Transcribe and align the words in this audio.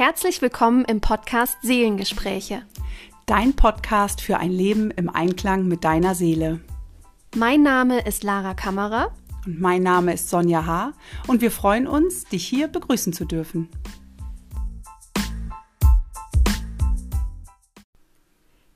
Herzlich 0.00 0.40
willkommen 0.40 0.86
im 0.86 1.02
Podcast 1.02 1.58
Seelengespräche. 1.60 2.62
Dein 3.26 3.54
Podcast 3.54 4.22
für 4.22 4.38
ein 4.38 4.50
Leben 4.50 4.90
im 4.90 5.10
Einklang 5.10 5.68
mit 5.68 5.84
deiner 5.84 6.14
Seele. 6.14 6.60
Mein 7.36 7.62
Name 7.62 8.06
ist 8.06 8.22
Lara 8.22 8.54
Kammerer. 8.54 9.14
Und 9.44 9.60
mein 9.60 9.82
Name 9.82 10.14
ist 10.14 10.30
Sonja 10.30 10.64
H. 10.64 10.94
Und 11.26 11.42
wir 11.42 11.50
freuen 11.50 11.86
uns, 11.86 12.24
dich 12.24 12.46
hier 12.46 12.68
begrüßen 12.68 13.12
zu 13.12 13.26
dürfen. 13.26 13.68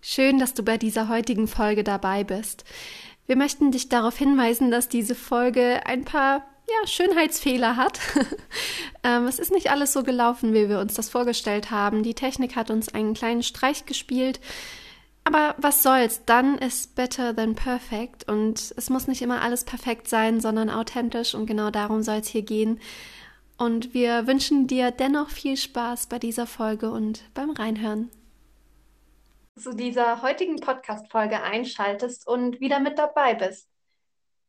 Schön, 0.02 0.38
dass 0.38 0.52
du 0.52 0.62
bei 0.62 0.76
dieser 0.76 1.08
heutigen 1.08 1.48
Folge 1.48 1.84
dabei 1.84 2.22
bist. 2.22 2.64
Wir 3.24 3.36
möchten 3.36 3.70
dich 3.70 3.88
darauf 3.88 4.18
hinweisen, 4.18 4.70
dass 4.70 4.90
diese 4.90 5.14
Folge 5.14 5.86
ein 5.86 6.04
paar 6.04 6.42
ja, 6.68 6.86
Schönheitsfehler 6.86 7.76
hat. 7.76 8.00
ähm, 9.02 9.26
es 9.26 9.38
ist 9.38 9.52
nicht 9.52 9.70
alles 9.70 9.92
so 9.92 10.02
gelaufen, 10.02 10.54
wie 10.54 10.68
wir 10.68 10.78
uns 10.78 10.94
das 10.94 11.10
vorgestellt 11.10 11.70
haben. 11.70 12.02
Die 12.02 12.14
Technik 12.14 12.56
hat 12.56 12.70
uns 12.70 12.92
einen 12.92 13.14
kleinen 13.14 13.42
Streich 13.42 13.86
gespielt. 13.86 14.40
Aber 15.24 15.54
was 15.58 15.82
soll's? 15.82 16.24
Dann 16.26 16.58
ist 16.58 16.94
better 16.94 17.34
than 17.34 17.54
perfect. 17.54 18.28
Und 18.28 18.74
es 18.76 18.90
muss 18.90 19.06
nicht 19.06 19.22
immer 19.22 19.40
alles 19.42 19.64
perfekt 19.64 20.08
sein, 20.08 20.40
sondern 20.40 20.70
authentisch. 20.70 21.34
Und 21.34 21.46
genau 21.46 21.70
darum 21.70 22.02
soll 22.02 22.16
es 22.16 22.28
hier 22.28 22.42
gehen. 22.42 22.80
Und 23.56 23.94
wir 23.94 24.26
wünschen 24.26 24.66
dir 24.66 24.90
dennoch 24.90 25.30
viel 25.30 25.56
Spaß 25.56 26.08
bei 26.08 26.18
dieser 26.18 26.46
Folge 26.46 26.90
und 26.90 27.22
beim 27.34 27.50
Reinhören. 27.50 28.10
Zu 29.56 29.72
dieser 29.74 30.22
heutigen 30.22 30.56
Podcast-Folge 30.56 31.40
einschaltest 31.40 32.26
und 32.26 32.60
wieder 32.60 32.80
mit 32.80 32.98
dabei 32.98 33.34
bist. 33.34 33.68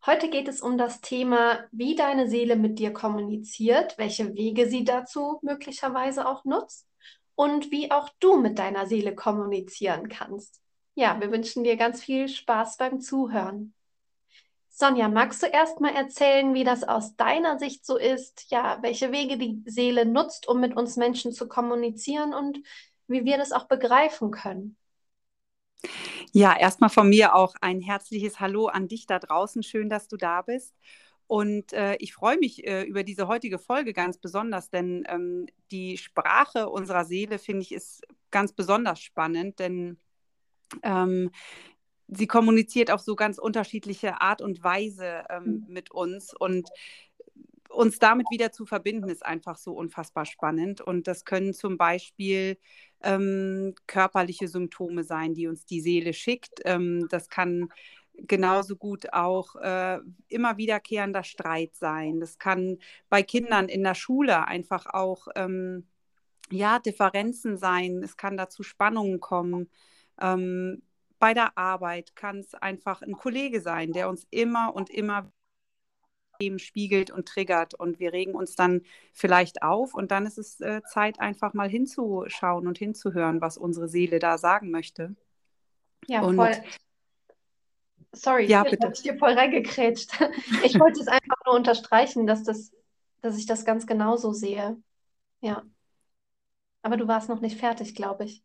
Heute 0.05 0.29
geht 0.29 0.47
es 0.47 0.61
um 0.61 0.77
das 0.77 1.01
Thema, 1.01 1.65
wie 1.71 1.95
deine 1.95 2.29
Seele 2.29 2.55
mit 2.55 2.77
dir 2.77 2.93
kommuniziert, 2.93 3.97
welche 3.97 4.35
Wege 4.35 4.69
sie 4.69 4.83
dazu 4.83 5.39
möglicherweise 5.41 6.27
auch 6.27 6.45
nutzt 6.45 6.87
und 7.33 7.71
wie 7.71 7.89
auch 7.89 8.09
du 8.19 8.37
mit 8.37 8.59
deiner 8.59 8.85
Seele 8.85 9.15
kommunizieren 9.15 10.07
kannst. 10.07 10.62
Ja, 10.93 11.20
wir 11.20 11.31
wünschen 11.31 11.63
dir 11.63 11.75
ganz 11.75 12.03
viel 12.03 12.27
Spaß 12.27 12.77
beim 12.77 13.01
Zuhören. 13.01 13.73
Sonja, 14.70 15.07
magst 15.07 15.41
du 15.41 15.47
erst 15.47 15.79
mal 15.79 15.95
erzählen, 15.95 16.53
wie 16.53 16.63
das 16.63 16.84
aus 16.84 17.15
deiner 17.15 17.57
Sicht 17.57 17.84
so 17.84 17.97
ist? 17.97 18.51
Ja, 18.51 18.77
welche 18.81 19.12
Wege 19.12 19.40
die 19.40 19.63
Seele 19.65 20.05
nutzt, 20.05 20.47
um 20.47 20.59
mit 20.59 20.77
uns 20.77 20.97
Menschen 20.97 21.31
zu 21.31 21.47
kommunizieren 21.47 22.35
und 22.35 22.59
wie 23.07 23.25
wir 23.25 23.40
das 23.40 23.51
auch 23.51 23.65
begreifen 23.65 24.29
können? 24.29 24.77
Ja, 26.31 26.57
erstmal 26.57 26.90
von 26.90 27.09
mir 27.09 27.35
auch 27.35 27.55
ein 27.62 27.81
herzliches 27.81 28.40
Hallo 28.40 28.68
an 28.68 28.87
dich 28.87 29.05
da 29.07 29.20
draußen. 29.20 29.63
Schön, 29.63 29.90
dass 29.90 30.07
du 30.07 30.18
da 30.18 30.41
bist. 30.41 30.76
Und 31.27 31.73
äh, 31.73 31.95
ich 31.95 32.13
freue 32.13 32.37
mich 32.37 32.68
äh, 32.68 32.84
über 32.84 33.04
diese 33.04 33.27
heutige 33.27 33.57
Folge 33.57 33.93
ganz 33.93 34.18
besonders, 34.18 34.70
denn 34.70 35.05
ähm, 35.07 35.48
die 35.71 35.98
Sprache 35.98 36.70
unserer 36.70 37.05
Seele, 37.05 37.40
finde 37.40 37.63
ich, 37.63 37.71
ist 37.71 38.03
ganz 38.29 38.53
besonders 38.53 38.99
spannend, 38.99 39.59
denn 39.59 39.98
ähm, 40.84 41.31
sie 42.07 42.27
kommuniziert 42.27 42.91
auf 42.91 43.01
so 43.01 43.15
ganz 43.15 43.40
unterschiedliche 43.40 44.21
Art 44.21 44.41
und 44.41 44.63
Weise 44.63 45.23
ähm, 45.29 45.43
mhm. 45.68 45.73
mit 45.73 45.91
uns. 45.91 46.34
Und 46.34 46.70
uns 47.76 47.99
damit 47.99 48.27
wieder 48.31 48.51
zu 48.51 48.65
verbinden, 48.65 49.09
ist 49.09 49.26
einfach 49.26 49.57
so 49.57 49.73
unfassbar 49.73 50.26
spannend. 50.26 50.81
Und 50.81 51.07
das 51.07 51.26
können 51.26 51.54
zum 51.54 51.77
Beispiel 51.77 52.57
ähm, 53.04 53.76
körperliche 53.87 54.48
Symptome 54.48 55.04
sein, 55.04 55.34
die 55.34 55.48
uns 55.48 55.65
die 55.65 55.81
Seele 55.81 56.13
schickt. 56.13 56.62
Ähm, 56.65 57.07
das 57.09 57.29
kann 57.29 57.70
genauso 58.18 58.76
gut 58.77 59.12
auch 59.13 59.55
äh, 59.57 59.99
immer 60.29 60.57
wiederkehrender 60.57 61.23
Streit 61.23 61.76
sein. 61.76 62.20
Das 62.20 62.40
kann 62.40 62.77
bei 63.09 63.23
Kindern 63.23 63.68
in 63.68 63.84
der 63.84 63.96
Schule 63.96 64.47
einfach 64.47 64.85
auch 64.88 65.28
ähm, 65.35 65.88
ja, 66.51 66.79
Differenzen 66.79 67.57
sein. 67.57 68.01
Es 68.03 68.18
kann 68.18 68.38
dazu 68.38 68.63
Spannungen 68.63 69.19
kommen. 69.19 69.69
Ähm, 70.22 70.81
bei 71.19 71.34
der 71.34 71.57
Arbeit 71.57 72.16
kann 72.16 72.40
es 72.40 72.53
einfach 72.53 73.02
ein 73.02 73.13
Kollege 73.13 73.62
sein, 73.62 73.92
der 73.94 74.09
uns 74.09 74.28
immer 74.30 74.75
und 74.75 74.90
immer 74.90 75.31
Themen 76.40 76.59
spiegelt 76.59 77.12
und 77.12 77.28
triggert 77.28 77.73
und 77.73 78.00
wir 78.00 78.13
regen 78.13 78.35
uns 78.35 78.56
dann 78.56 78.81
vielleicht 79.13 79.63
auf 79.63 79.94
und 79.94 80.12
dann 80.12 80.25
ist 80.25 80.38
es 80.38 80.59
äh, 80.62 80.81
Zeit, 80.84 81.19
einfach 81.19 81.53
mal 81.53 81.69
hinzuschauen 81.69 82.68
und 82.68 82.78
hinzuhören, 82.78 83.41
was 83.41 83.57
unsere 83.57 83.88
Seele 83.88 84.19
da 84.19 84.38
sagen 84.38 84.72
möchte. 84.72 85.16
Ja, 86.07 86.22
und, 86.22 86.35
voll. 86.35 86.51
Sorry, 88.13 88.45
ja, 88.45 88.66
ich 88.66 88.79
habe 88.81 88.94
dir 88.94 89.18
voll 89.18 89.34
reingekrätscht. 89.34 90.12
Ich 90.63 90.79
wollte 90.79 91.01
es 91.01 91.07
einfach 91.07 91.38
nur 91.45 91.56
unterstreichen, 91.56 92.25
dass, 92.25 92.44
das, 92.44 92.72
dass 93.22 93.38
ich 93.38 93.45
das 93.45 93.66
ganz 93.66 93.85
genauso 93.85 94.31
sehe. 94.31 94.78
Ja. 95.41 95.63
Aber 96.81 96.97
du 96.97 97.07
warst 97.07 97.29
noch 97.29 97.41
nicht 97.41 97.59
fertig, 97.59 97.95
glaube 97.95 98.25
ich. 98.25 98.44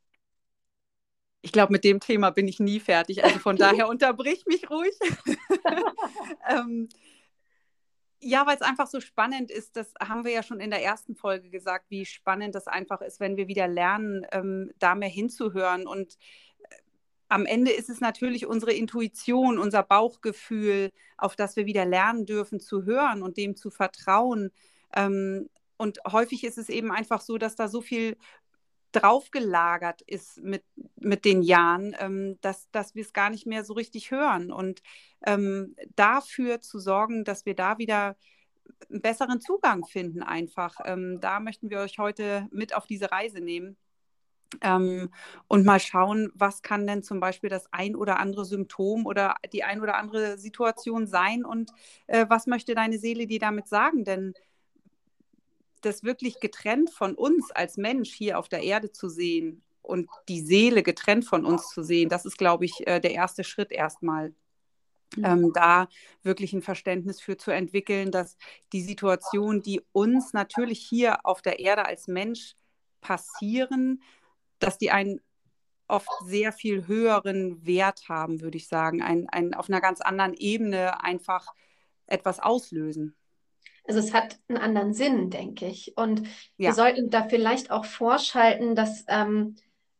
Ich 1.42 1.52
glaube, 1.52 1.72
mit 1.72 1.84
dem 1.84 2.00
Thema 2.00 2.30
bin 2.30 2.48
ich 2.48 2.60
nie 2.60 2.80
fertig. 2.80 3.24
Also 3.24 3.38
von 3.38 3.56
daher 3.56 3.88
unterbrich 3.88 4.44
mich 4.46 4.68
ruhig. 4.68 4.94
ähm, 6.48 6.88
ja, 8.22 8.46
weil 8.46 8.56
es 8.56 8.62
einfach 8.62 8.86
so 8.86 9.00
spannend 9.00 9.50
ist, 9.50 9.76
das 9.76 9.92
haben 10.00 10.24
wir 10.24 10.32
ja 10.32 10.42
schon 10.42 10.60
in 10.60 10.70
der 10.70 10.82
ersten 10.82 11.14
Folge 11.16 11.48
gesagt, 11.48 11.86
wie 11.88 12.04
spannend 12.04 12.54
das 12.54 12.66
einfach 12.66 13.00
ist, 13.00 13.20
wenn 13.20 13.36
wir 13.36 13.48
wieder 13.48 13.66
lernen, 13.66 14.26
ähm, 14.32 14.72
da 14.78 14.94
mehr 14.94 15.08
hinzuhören. 15.08 15.86
Und 15.86 16.18
äh, 16.58 16.76
am 17.28 17.46
Ende 17.46 17.70
ist 17.72 17.88
es 17.88 18.00
natürlich 18.00 18.46
unsere 18.46 18.72
Intuition, 18.72 19.58
unser 19.58 19.82
Bauchgefühl, 19.82 20.90
auf 21.16 21.34
das 21.36 21.56
wir 21.56 21.66
wieder 21.66 21.86
lernen 21.86 22.26
dürfen 22.26 22.60
zu 22.60 22.84
hören 22.84 23.22
und 23.22 23.38
dem 23.38 23.56
zu 23.56 23.70
vertrauen. 23.70 24.50
Ähm, 24.94 25.48
und 25.78 25.98
häufig 26.06 26.44
ist 26.44 26.58
es 26.58 26.68
eben 26.68 26.92
einfach 26.92 27.22
so, 27.22 27.38
dass 27.38 27.56
da 27.56 27.68
so 27.68 27.80
viel 27.80 28.18
draufgelagert 28.92 30.02
ist 30.02 30.42
mit, 30.42 30.64
mit 30.96 31.24
den 31.24 31.42
Jahren, 31.42 31.94
ähm, 31.98 32.38
dass, 32.40 32.70
dass 32.70 32.94
wir 32.94 33.02
es 33.02 33.12
gar 33.12 33.30
nicht 33.30 33.46
mehr 33.46 33.64
so 33.64 33.74
richtig 33.74 34.10
hören. 34.10 34.52
Und 34.52 34.82
ähm, 35.26 35.76
dafür 35.96 36.60
zu 36.60 36.78
sorgen, 36.78 37.24
dass 37.24 37.46
wir 37.46 37.54
da 37.54 37.78
wieder 37.78 38.16
einen 38.88 39.02
besseren 39.02 39.40
Zugang 39.40 39.84
finden, 39.84 40.22
einfach. 40.22 40.76
Ähm, 40.84 41.18
da 41.20 41.40
möchten 41.40 41.70
wir 41.70 41.80
euch 41.80 41.98
heute 41.98 42.48
mit 42.50 42.74
auf 42.74 42.86
diese 42.86 43.10
Reise 43.10 43.40
nehmen. 43.40 43.76
Ähm, 44.62 45.10
und 45.46 45.64
mal 45.64 45.78
schauen, 45.78 46.32
was 46.34 46.62
kann 46.62 46.86
denn 46.86 47.04
zum 47.04 47.20
Beispiel 47.20 47.50
das 47.50 47.72
ein 47.72 47.94
oder 47.94 48.18
andere 48.18 48.44
Symptom 48.44 49.06
oder 49.06 49.36
die 49.52 49.62
ein 49.62 49.80
oder 49.80 49.96
andere 49.96 50.38
Situation 50.38 51.06
sein 51.06 51.44
und 51.44 51.70
äh, 52.08 52.26
was 52.28 52.48
möchte 52.48 52.74
deine 52.74 52.98
Seele 52.98 53.28
dir 53.28 53.38
damit 53.38 53.68
sagen? 53.68 54.04
Denn 54.04 54.34
das 55.80 56.04
wirklich 56.04 56.40
getrennt 56.40 56.90
von 56.90 57.14
uns 57.14 57.50
als 57.50 57.76
Mensch 57.76 58.12
hier 58.12 58.38
auf 58.38 58.48
der 58.48 58.62
Erde 58.62 58.92
zu 58.92 59.08
sehen 59.08 59.62
und 59.82 60.08
die 60.28 60.40
Seele 60.40 60.82
getrennt 60.82 61.24
von 61.24 61.44
uns 61.44 61.68
zu 61.68 61.82
sehen, 61.82 62.08
das 62.08 62.24
ist, 62.24 62.38
glaube 62.38 62.64
ich, 62.64 62.86
äh, 62.86 63.00
der 63.00 63.12
erste 63.12 63.44
Schritt 63.44 63.72
erstmal. 63.72 64.34
Mhm. 65.16 65.24
Ähm, 65.24 65.52
da 65.52 65.88
wirklich 66.22 66.52
ein 66.52 66.62
Verständnis 66.62 67.20
für 67.20 67.36
zu 67.36 67.50
entwickeln, 67.50 68.12
dass 68.12 68.36
die 68.72 68.82
Situation, 68.82 69.60
die 69.60 69.82
uns 69.90 70.32
natürlich 70.32 70.78
hier 70.78 71.26
auf 71.26 71.42
der 71.42 71.58
Erde 71.58 71.84
als 71.84 72.06
Mensch 72.06 72.54
passieren, 73.00 74.02
dass 74.60 74.78
die 74.78 74.92
einen 74.92 75.20
oft 75.88 76.08
sehr 76.24 76.52
viel 76.52 76.86
höheren 76.86 77.66
Wert 77.66 78.08
haben, 78.08 78.40
würde 78.40 78.56
ich 78.56 78.68
sagen, 78.68 79.02
ein, 79.02 79.28
ein, 79.28 79.54
auf 79.54 79.68
einer 79.68 79.80
ganz 79.80 80.00
anderen 80.00 80.34
Ebene 80.34 81.02
einfach 81.02 81.48
etwas 82.06 82.38
auslösen. 82.38 83.16
Also 83.90 83.98
es 83.98 84.14
hat 84.14 84.38
einen 84.46 84.58
anderen 84.58 84.94
Sinn, 84.94 85.30
denke 85.30 85.66
ich. 85.66 85.96
Und 85.96 86.20
ja. 86.20 86.68
wir 86.68 86.74
sollten 86.74 87.10
da 87.10 87.24
vielleicht 87.24 87.72
auch 87.72 87.84
vorschalten, 87.84 88.76
dass 88.76 89.04
ähm, 89.08 89.56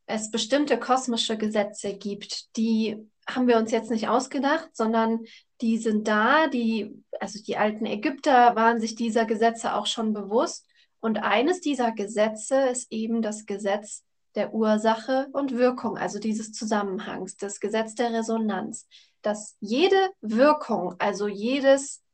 es 0.07 0.31
bestimmte 0.31 0.79
kosmische 0.79 1.37
Gesetze 1.37 1.95
gibt, 1.95 2.57
die 2.57 3.05
haben 3.29 3.49
wir 3.49 3.57
uns 3.57 3.73
jetzt 3.73 3.91
nicht 3.91 4.07
ausgedacht, 4.09 4.71
sondern 4.75 5.25
die 5.61 5.77
sind 5.77 6.07
da, 6.07 6.47
die, 6.47 7.03
also 7.19 7.43
die 7.43 7.57
alten 7.57 7.85
Ägypter 7.85 8.55
waren 8.55 8.81
sich 8.81 8.95
dieser 8.95 9.25
Gesetze 9.25 9.75
auch 9.75 9.87
schon 9.87 10.13
bewusst. 10.13 10.69
Und 11.01 11.25
eines 11.25 11.61
dieser 11.61 11.91
Gesetze 11.91 12.69
ist 12.69 12.93
eben 12.93 13.23
das 13.23 13.45
Gesetz 13.45 14.05
der 14.37 14.55
Ursache 14.55 15.27
und 15.33 15.57
Wirkung, 15.57 15.99
also 15.99 16.21
dieses 16.21 16.53
Zusammenhangs, 16.53 17.37
das 17.37 17.59
Gesetz 17.59 17.97
der 17.97 18.13
Resonanz, 18.13 18.87
dass 19.21 19.57
jede 19.59 20.11
Wirkung, 20.21 20.95
also 21.01 21.27
jedes 21.27 22.05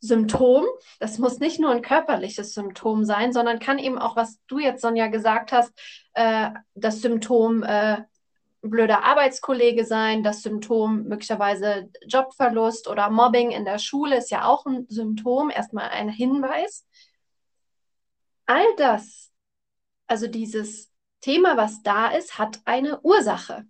Symptom. 0.00 0.64
Das 0.98 1.18
muss 1.18 1.38
nicht 1.38 1.60
nur 1.60 1.70
ein 1.70 1.82
körperliches 1.82 2.54
Symptom 2.54 3.04
sein, 3.04 3.32
sondern 3.32 3.58
kann 3.58 3.78
eben 3.78 3.98
auch, 3.98 4.16
was 4.16 4.40
du 4.46 4.58
jetzt, 4.58 4.80
Sonja, 4.82 5.08
gesagt 5.08 5.52
hast, 5.52 5.72
äh, 6.14 6.50
das 6.74 7.00
Symptom 7.02 7.62
äh, 7.62 8.02
blöder 8.62 9.04
Arbeitskollege 9.04 9.84
sein, 9.84 10.22
das 10.22 10.42
Symptom 10.42 11.04
möglicherweise 11.04 11.90
Jobverlust 12.06 12.88
oder 12.88 13.10
Mobbing 13.10 13.50
in 13.50 13.64
der 13.64 13.78
Schule 13.78 14.18
ist 14.18 14.30
ja 14.30 14.44
auch 14.44 14.66
ein 14.66 14.86
Symptom, 14.88 15.50
erstmal 15.50 15.88
ein 15.90 16.08
Hinweis. 16.08 16.86
All 18.46 18.64
das, 18.76 19.30
also 20.06 20.26
dieses 20.26 20.90
Thema, 21.20 21.56
was 21.56 21.82
da 21.82 22.08
ist, 22.08 22.38
hat 22.38 22.60
eine 22.64 23.00
Ursache. 23.00 23.64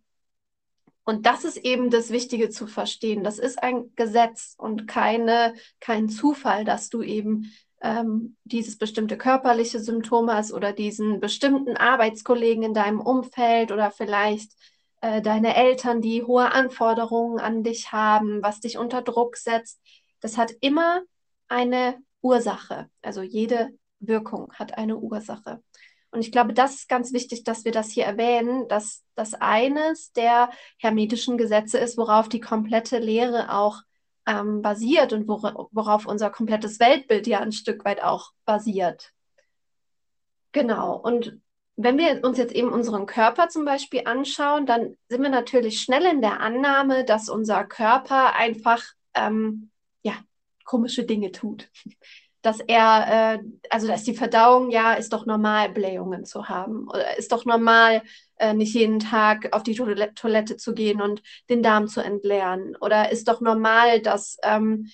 Und 1.04 1.26
das 1.26 1.44
ist 1.44 1.56
eben 1.56 1.90
das 1.90 2.10
Wichtige 2.10 2.50
zu 2.50 2.66
verstehen. 2.66 3.24
Das 3.24 3.38
ist 3.38 3.62
ein 3.62 3.92
Gesetz 3.96 4.54
und 4.58 4.86
keine, 4.86 5.54
kein 5.80 6.08
Zufall, 6.08 6.64
dass 6.64 6.88
du 6.88 7.02
eben 7.02 7.52
ähm, 7.80 8.36
dieses 8.44 8.76
bestimmte 8.76 9.16
körperliche 9.16 9.80
Symptom 9.80 10.30
hast 10.30 10.52
oder 10.52 10.72
diesen 10.72 11.20
bestimmten 11.20 11.76
Arbeitskollegen 11.76 12.62
in 12.62 12.74
deinem 12.74 13.00
Umfeld 13.00 13.72
oder 13.72 13.90
vielleicht 13.90 14.52
äh, 15.00 15.22
deine 15.22 15.56
Eltern, 15.56 16.02
die 16.02 16.22
hohe 16.22 16.52
Anforderungen 16.52 17.40
an 17.40 17.62
dich 17.62 17.90
haben, 17.92 18.42
was 18.42 18.60
dich 18.60 18.76
unter 18.76 19.02
Druck 19.02 19.36
setzt. 19.36 19.80
Das 20.20 20.36
hat 20.36 20.52
immer 20.60 21.00
eine 21.48 21.96
Ursache. 22.20 22.90
Also 23.02 23.22
jede 23.22 23.70
Wirkung 23.98 24.52
hat 24.52 24.76
eine 24.76 24.98
Ursache. 24.98 25.62
Und 26.12 26.20
ich 26.22 26.32
glaube, 26.32 26.52
das 26.52 26.74
ist 26.74 26.88
ganz 26.88 27.12
wichtig, 27.12 27.44
dass 27.44 27.64
wir 27.64 27.72
das 27.72 27.90
hier 27.90 28.04
erwähnen, 28.04 28.66
dass 28.68 29.04
das 29.14 29.34
eines 29.34 30.12
der 30.12 30.50
hermetischen 30.78 31.38
Gesetze 31.38 31.78
ist, 31.78 31.96
worauf 31.96 32.28
die 32.28 32.40
komplette 32.40 32.98
Lehre 32.98 33.54
auch 33.54 33.82
ähm, 34.26 34.60
basiert 34.60 35.12
und 35.12 35.28
wor 35.28 35.68
worauf 35.72 36.06
unser 36.06 36.30
komplettes 36.30 36.80
Weltbild 36.80 37.26
ja 37.26 37.40
ein 37.40 37.52
Stück 37.52 37.84
weit 37.84 38.02
auch 38.02 38.32
basiert. 38.44 39.12
Genau. 40.52 40.96
Und 40.96 41.40
wenn 41.76 41.96
wir 41.96 42.24
uns 42.24 42.38
jetzt 42.38 42.52
eben 42.52 42.70
unseren 42.72 43.06
Körper 43.06 43.48
zum 43.48 43.64
Beispiel 43.64 44.02
anschauen, 44.04 44.66
dann 44.66 44.96
sind 45.08 45.22
wir 45.22 45.30
natürlich 45.30 45.80
schnell 45.80 46.04
in 46.06 46.20
der 46.20 46.40
Annahme, 46.40 47.04
dass 47.04 47.28
unser 47.28 47.64
Körper 47.64 48.34
einfach 48.34 48.82
ähm, 49.14 49.70
ja, 50.02 50.14
komische 50.64 51.04
Dinge 51.04 51.32
tut 51.32 51.70
dass 52.42 52.60
er, 52.60 53.38
äh, 53.38 53.38
also 53.68 53.86
dass 53.86 54.04
die 54.04 54.14
Verdauung, 54.14 54.70
ja, 54.70 54.94
ist 54.94 55.12
doch 55.12 55.26
normal, 55.26 55.70
Blähungen 55.70 56.24
zu 56.24 56.48
haben. 56.48 56.88
Oder 56.88 57.18
ist 57.18 57.32
doch 57.32 57.44
normal, 57.44 58.02
äh, 58.36 58.54
nicht 58.54 58.74
jeden 58.74 58.98
Tag 58.98 59.54
auf 59.54 59.62
die 59.62 59.74
Toilette, 59.74 60.56
zu 60.56 60.74
gehen 60.74 61.02
und 61.02 61.22
den 61.50 61.62
Darm 61.62 61.86
zu 61.88 62.00
entleeren. 62.00 62.76
Oder 62.80 63.12
ist 63.12 63.28
doch 63.28 63.40
normal, 63.40 64.00
dass, 64.00 64.38
ähm, 64.42 64.90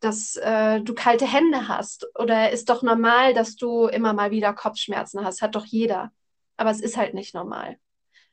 dass 0.00 0.36
äh, 0.36 0.80
du 0.80 0.94
kalte 0.94 1.26
Hände 1.26 1.68
hast. 1.68 2.06
Oder 2.18 2.50
ist 2.50 2.68
doch 2.68 2.82
normal, 2.82 3.34
dass 3.34 3.56
du 3.56 3.86
immer 3.86 4.12
mal 4.12 4.30
wieder 4.30 4.52
Kopfschmerzen 4.52 5.24
hast. 5.24 5.42
Hat 5.42 5.56
doch 5.56 5.64
jeder. 5.64 6.12
Aber 6.56 6.70
es 6.70 6.80
ist 6.80 6.96
halt 6.96 7.14
nicht 7.14 7.34
normal. 7.34 7.76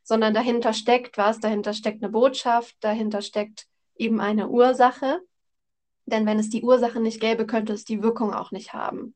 Sondern 0.03 0.33
dahinter 0.33 0.73
steckt 0.73 1.17
was, 1.17 1.39
dahinter 1.39 1.73
steckt 1.73 2.03
eine 2.03 2.11
Botschaft, 2.11 2.75
dahinter 2.81 3.21
steckt 3.21 3.67
eben 3.95 4.19
eine 4.19 4.49
Ursache. 4.49 5.21
Denn 6.09 6.25
wenn 6.25 6.39
es 6.39 6.49
die 6.49 6.63
Ursache 6.63 6.99
nicht 6.99 7.19
gäbe, 7.19 7.45
könnte 7.45 7.73
es 7.73 7.85
die 7.85 8.01
Wirkung 8.01 8.33
auch 8.33 8.51
nicht 8.51 8.73
haben. 8.73 9.15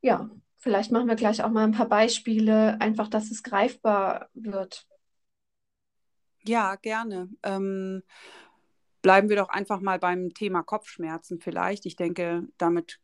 Ja, 0.00 0.30
vielleicht 0.58 0.92
machen 0.92 1.08
wir 1.08 1.16
gleich 1.16 1.42
auch 1.42 1.50
mal 1.50 1.64
ein 1.64 1.72
paar 1.72 1.88
Beispiele, 1.88 2.80
einfach, 2.80 3.08
dass 3.08 3.30
es 3.30 3.42
greifbar 3.42 4.28
wird. 4.34 4.86
Ja, 6.42 6.76
gerne. 6.76 7.28
Ähm, 7.42 8.02
bleiben 9.02 9.28
wir 9.28 9.36
doch 9.36 9.50
einfach 9.50 9.80
mal 9.80 9.98
beim 9.98 10.32
Thema 10.32 10.62
Kopfschmerzen 10.62 11.40
vielleicht. 11.40 11.86
Ich 11.86 11.96
denke, 11.96 12.44
damit 12.56 12.98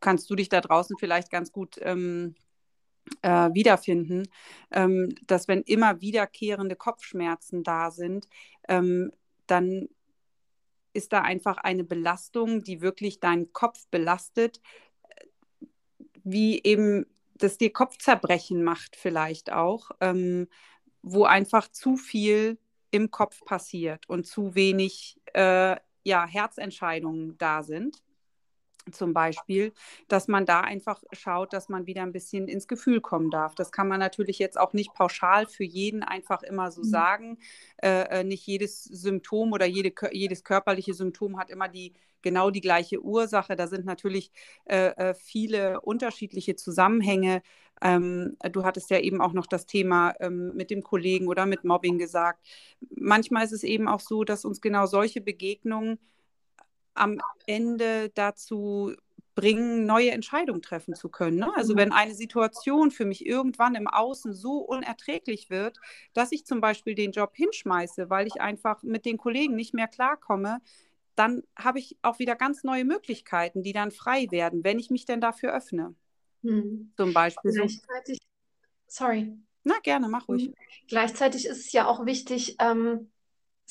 kannst 0.00 0.28
du 0.30 0.34
dich 0.34 0.48
da 0.48 0.60
draußen 0.60 0.96
vielleicht 0.98 1.30
ganz 1.30 1.52
gut 1.52 1.76
ähm, 1.80 2.34
äh, 3.22 3.50
wiederfinden, 3.52 4.28
ähm, 4.70 5.14
dass 5.26 5.48
wenn 5.48 5.62
immer 5.62 6.00
wiederkehrende 6.00 6.76
Kopfschmerzen 6.76 7.62
da 7.62 7.90
sind, 7.90 8.28
ähm, 8.68 9.12
dann 9.46 9.88
ist 10.92 11.12
da 11.12 11.22
einfach 11.22 11.58
eine 11.58 11.84
Belastung, 11.84 12.62
die 12.62 12.80
wirklich 12.80 13.20
deinen 13.20 13.52
Kopf 13.52 13.86
belastet, 13.90 14.60
wie 16.24 16.62
eben 16.62 17.06
das 17.34 17.58
dir 17.58 17.72
Kopfzerbrechen 17.72 18.62
macht 18.62 18.96
vielleicht 18.96 19.50
auch, 19.52 19.90
ähm, 20.00 20.48
wo 21.02 21.24
einfach 21.24 21.68
zu 21.68 21.96
viel 21.96 22.58
im 22.90 23.10
Kopf 23.10 23.44
passiert 23.44 24.08
und 24.08 24.26
zu 24.26 24.54
wenig 24.54 25.20
äh, 25.34 25.76
ja, 26.04 26.26
Herzentscheidungen 26.26 27.36
da 27.38 27.62
sind 27.62 28.02
zum 28.90 29.12
Beispiel, 29.12 29.72
dass 30.08 30.28
man 30.28 30.46
da 30.46 30.60
einfach 30.60 31.02
schaut, 31.12 31.52
dass 31.52 31.68
man 31.68 31.86
wieder 31.86 32.02
ein 32.02 32.12
bisschen 32.12 32.48
ins 32.48 32.68
Gefühl 32.68 33.00
kommen 33.00 33.30
darf. 33.30 33.54
Das 33.54 33.72
kann 33.72 33.88
man 33.88 34.00
natürlich 34.00 34.38
jetzt 34.38 34.58
auch 34.58 34.72
nicht 34.72 34.92
pauschal 34.94 35.46
für 35.46 35.64
jeden 35.64 36.02
einfach 36.02 36.42
immer 36.42 36.70
so 36.70 36.82
mhm. 36.82 36.86
sagen. 36.86 37.38
Äh, 37.82 38.20
äh 38.20 38.24
nicht 38.24 38.46
jedes 38.46 38.84
Symptom 38.84 39.52
oder 39.52 39.66
jede, 39.66 39.92
jedes 40.12 40.44
körperliche 40.44 40.94
Symptom 40.94 41.38
hat 41.38 41.50
immer 41.50 41.68
die 41.68 41.92
genau 42.22 42.50
die 42.50 42.60
gleiche 42.60 43.02
Ursache. 43.02 43.56
Da 43.56 43.66
sind 43.66 43.84
natürlich 43.84 44.30
äh, 44.64 44.88
äh, 44.88 45.14
viele 45.14 45.80
unterschiedliche 45.80 46.56
Zusammenhänge. 46.56 47.42
Ähm, 47.82 48.36
du 48.52 48.64
hattest 48.64 48.90
ja 48.90 48.98
eben 49.00 49.20
auch 49.20 49.32
noch 49.32 49.46
das 49.46 49.66
Thema 49.66 50.14
ähm, 50.20 50.52
mit 50.54 50.70
dem 50.70 50.82
Kollegen 50.82 51.26
oder 51.26 51.46
mit 51.46 51.64
Mobbing 51.64 51.98
gesagt. 51.98 52.46
Manchmal 52.94 53.44
ist 53.44 53.52
es 53.52 53.64
eben 53.64 53.88
auch 53.88 54.00
so, 54.00 54.24
dass 54.24 54.44
uns 54.44 54.60
genau 54.60 54.86
solche 54.86 55.20
Begegnungen 55.20 55.98
am 56.94 57.20
Ende 57.46 58.10
dazu 58.10 58.94
bringen, 59.34 59.86
neue 59.86 60.10
Entscheidungen 60.10 60.62
treffen 60.62 60.94
zu 60.94 61.08
können. 61.08 61.38
Ne? 61.38 61.50
Also 61.56 61.72
mhm. 61.72 61.78
wenn 61.78 61.92
eine 61.92 62.14
Situation 62.14 62.90
für 62.90 63.04
mich 63.04 63.24
irgendwann 63.24 63.74
im 63.74 63.88
Außen 63.88 64.34
so 64.34 64.58
unerträglich 64.58 65.48
wird, 65.48 65.78
dass 66.12 66.32
ich 66.32 66.44
zum 66.44 66.60
Beispiel 66.60 66.94
den 66.94 67.12
Job 67.12 67.32
hinschmeiße, 67.34 68.10
weil 68.10 68.26
ich 68.26 68.40
einfach 68.40 68.82
mit 68.82 69.06
den 69.06 69.16
Kollegen 69.16 69.54
nicht 69.54 69.74
mehr 69.74 69.88
klarkomme, 69.88 70.58
dann 71.14 71.42
habe 71.56 71.78
ich 71.78 71.96
auch 72.02 72.18
wieder 72.18 72.36
ganz 72.36 72.64
neue 72.64 72.84
Möglichkeiten, 72.84 73.62
die 73.62 73.72
dann 73.72 73.90
frei 73.90 74.26
werden, 74.30 74.64
wenn 74.64 74.78
ich 74.78 74.90
mich 74.90 75.04
denn 75.04 75.20
dafür 75.20 75.54
öffne. 75.54 75.94
Mhm. 76.42 76.92
Zum 76.96 77.12
Beispiel. 77.12 77.52
Gleichzeitig, 77.52 78.18
sorry. 78.86 79.32
Na, 79.64 79.74
gerne, 79.82 80.08
mach 80.08 80.28
ruhig. 80.28 80.48
Mhm. 80.48 80.54
Gleichzeitig 80.88 81.46
ist 81.46 81.66
es 81.66 81.72
ja 81.72 81.86
auch 81.86 82.04
wichtig, 82.04 82.56
ähm, 82.58 83.11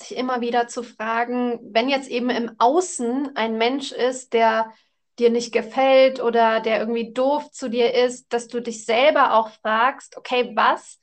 sich 0.02 0.18
immer 0.18 0.42
wieder 0.42 0.68
zu 0.68 0.84
fragen, 0.84 1.60
wenn 1.74 1.90
jetzt 1.90 2.10
eben 2.10 2.30
im 2.30 2.52
Außen 2.58 3.36
ein 3.36 3.58
Mensch 3.58 3.92
ist, 3.92 4.34
der 4.34 4.72
dir 5.20 5.30
nicht 5.30 5.52
gefällt 5.52 6.22
oder 6.22 6.60
der 6.60 6.80
irgendwie 6.80 7.14
doof 7.14 7.52
zu 7.52 7.70
dir 7.70 7.94
ist, 7.94 8.34
dass 8.34 8.48
du 8.48 8.62
dich 8.62 8.86
selber 8.86 9.34
auch 9.34 9.50
fragst, 9.50 10.18
okay, 10.18 10.52
was 10.56 11.00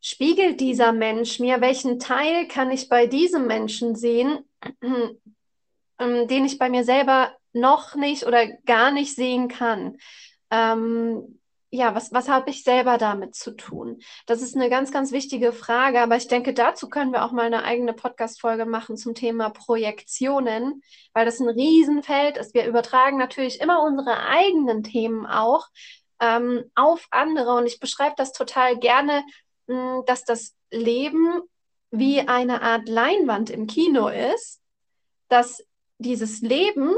spiegelt 0.00 0.60
dieser 0.60 0.92
Mensch 0.92 1.38
mir? 1.38 1.60
Welchen 1.60 1.98
Teil 1.98 2.48
kann 2.48 2.70
ich 2.70 2.88
bei 2.88 3.06
diesem 3.06 3.46
Menschen 3.46 3.94
sehen, 3.94 4.44
ähm, 4.82 6.28
den 6.28 6.44
ich 6.44 6.58
bei 6.58 6.68
mir 6.68 6.84
selber 6.84 7.32
noch 7.52 7.94
nicht 7.94 8.26
oder 8.26 8.46
gar 8.66 8.90
nicht 8.90 9.14
sehen 9.14 9.48
kann? 9.48 9.96
Ähm, 10.50 11.40
ja, 11.74 11.92
was, 11.96 12.12
was 12.12 12.28
habe 12.28 12.50
ich 12.50 12.62
selber 12.62 12.98
damit 12.98 13.34
zu 13.34 13.50
tun? 13.50 14.00
Das 14.26 14.42
ist 14.42 14.54
eine 14.54 14.70
ganz, 14.70 14.92
ganz 14.92 15.10
wichtige 15.10 15.52
Frage, 15.52 16.00
aber 16.00 16.14
ich 16.14 16.28
denke, 16.28 16.54
dazu 16.54 16.88
können 16.88 17.12
wir 17.12 17.24
auch 17.24 17.32
mal 17.32 17.46
eine 17.46 17.64
eigene 17.64 17.92
Podcast-Folge 17.92 18.64
machen 18.64 18.96
zum 18.96 19.16
Thema 19.16 19.50
Projektionen, 19.50 20.82
weil 21.14 21.24
das 21.24 21.40
ein 21.40 21.48
Riesenfeld 21.48 22.36
ist. 22.36 22.54
Wir 22.54 22.66
übertragen 22.66 23.18
natürlich 23.18 23.60
immer 23.60 23.82
unsere 23.82 24.24
eigenen 24.24 24.84
Themen 24.84 25.26
auch 25.26 25.66
ähm, 26.20 26.62
auf 26.76 27.08
andere 27.10 27.54
und 27.54 27.66
ich 27.66 27.80
beschreibe 27.80 28.14
das 28.16 28.32
total 28.32 28.78
gerne, 28.78 29.24
mh, 29.66 29.96
hm, 29.96 30.02
dass 30.06 30.24
das 30.24 30.54
Leben 30.70 31.42
wie 31.90 32.20
eine 32.20 32.62
Art 32.62 32.88
Leinwand 32.88 33.50
im 33.50 33.66
Kino 33.66 34.06
ist, 34.06 34.60
dass 35.28 35.64
dieses 35.98 36.40
Leben 36.40 36.94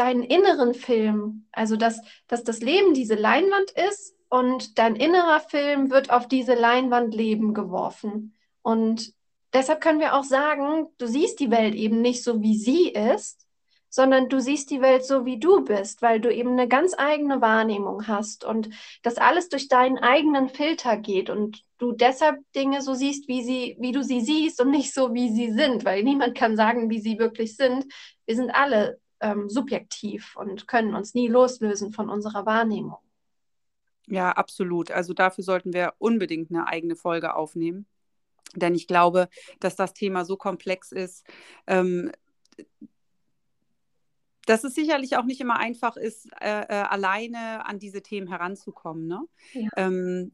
deinen 0.00 0.22
inneren 0.22 0.72
Film, 0.72 1.46
also 1.52 1.76
dass, 1.76 2.00
dass 2.26 2.42
das 2.42 2.60
Leben 2.60 2.94
diese 2.94 3.14
Leinwand 3.14 3.70
ist 3.90 4.16
und 4.30 4.78
dein 4.78 4.96
innerer 4.96 5.40
Film 5.40 5.90
wird 5.90 6.10
auf 6.10 6.26
diese 6.26 6.54
Leinwand 6.54 7.14
Leben 7.14 7.52
geworfen. 7.52 8.34
Und 8.62 9.12
deshalb 9.52 9.82
können 9.82 10.00
wir 10.00 10.14
auch 10.14 10.24
sagen, 10.24 10.88
du 10.96 11.06
siehst 11.06 11.38
die 11.38 11.50
Welt 11.50 11.74
eben 11.74 12.00
nicht 12.00 12.24
so, 12.24 12.40
wie 12.40 12.56
sie 12.56 12.88
ist, 12.88 13.46
sondern 13.90 14.30
du 14.30 14.40
siehst 14.40 14.70
die 14.70 14.80
Welt 14.80 15.04
so, 15.04 15.26
wie 15.26 15.38
du 15.38 15.64
bist, 15.64 16.00
weil 16.00 16.18
du 16.18 16.32
eben 16.32 16.52
eine 16.52 16.68
ganz 16.68 16.94
eigene 16.96 17.42
Wahrnehmung 17.42 18.06
hast 18.06 18.44
und 18.44 18.70
das 19.02 19.18
alles 19.18 19.50
durch 19.50 19.68
deinen 19.68 19.98
eigenen 19.98 20.48
Filter 20.48 20.96
geht 20.96 21.28
und 21.28 21.62
du 21.76 21.92
deshalb 21.92 22.38
Dinge 22.54 22.80
so 22.80 22.94
siehst, 22.94 23.28
wie 23.28 23.42
sie, 23.42 23.76
wie 23.80 23.92
du 23.92 24.02
sie 24.02 24.22
siehst 24.22 24.62
und 24.62 24.70
nicht 24.70 24.94
so, 24.94 25.12
wie 25.12 25.28
sie 25.28 25.50
sind, 25.52 25.84
weil 25.84 26.04
niemand 26.04 26.36
kann 26.38 26.56
sagen, 26.56 26.88
wie 26.88 27.00
sie 27.00 27.18
wirklich 27.18 27.56
sind. 27.56 27.84
Wir 28.24 28.36
sind 28.36 28.50
alle 28.50 28.98
ähm, 29.20 29.48
subjektiv 29.48 30.36
und 30.36 30.66
können 30.66 30.94
uns 30.94 31.14
nie 31.14 31.28
loslösen 31.28 31.92
von 31.92 32.08
unserer 32.08 32.46
Wahrnehmung. 32.46 32.98
Ja, 34.06 34.32
absolut. 34.32 34.90
Also 34.90 35.14
dafür 35.14 35.44
sollten 35.44 35.72
wir 35.72 35.94
unbedingt 35.98 36.50
eine 36.50 36.66
eigene 36.66 36.96
Folge 36.96 37.34
aufnehmen. 37.34 37.86
Denn 38.56 38.74
ich 38.74 38.88
glaube, 38.88 39.28
dass 39.60 39.76
das 39.76 39.94
Thema 39.94 40.24
so 40.24 40.36
komplex 40.36 40.90
ist, 40.90 41.24
ähm, 41.68 42.10
dass 44.46 44.64
es 44.64 44.74
sicherlich 44.74 45.16
auch 45.16 45.24
nicht 45.24 45.40
immer 45.40 45.58
einfach 45.58 45.96
ist, 45.96 46.28
äh, 46.40 46.62
äh, 46.62 46.82
alleine 46.82 47.66
an 47.66 47.78
diese 47.78 48.02
Themen 48.02 48.26
heranzukommen. 48.26 49.06
Ne? 49.06 49.22
Ja. 49.52 49.68
Ähm, 49.76 50.32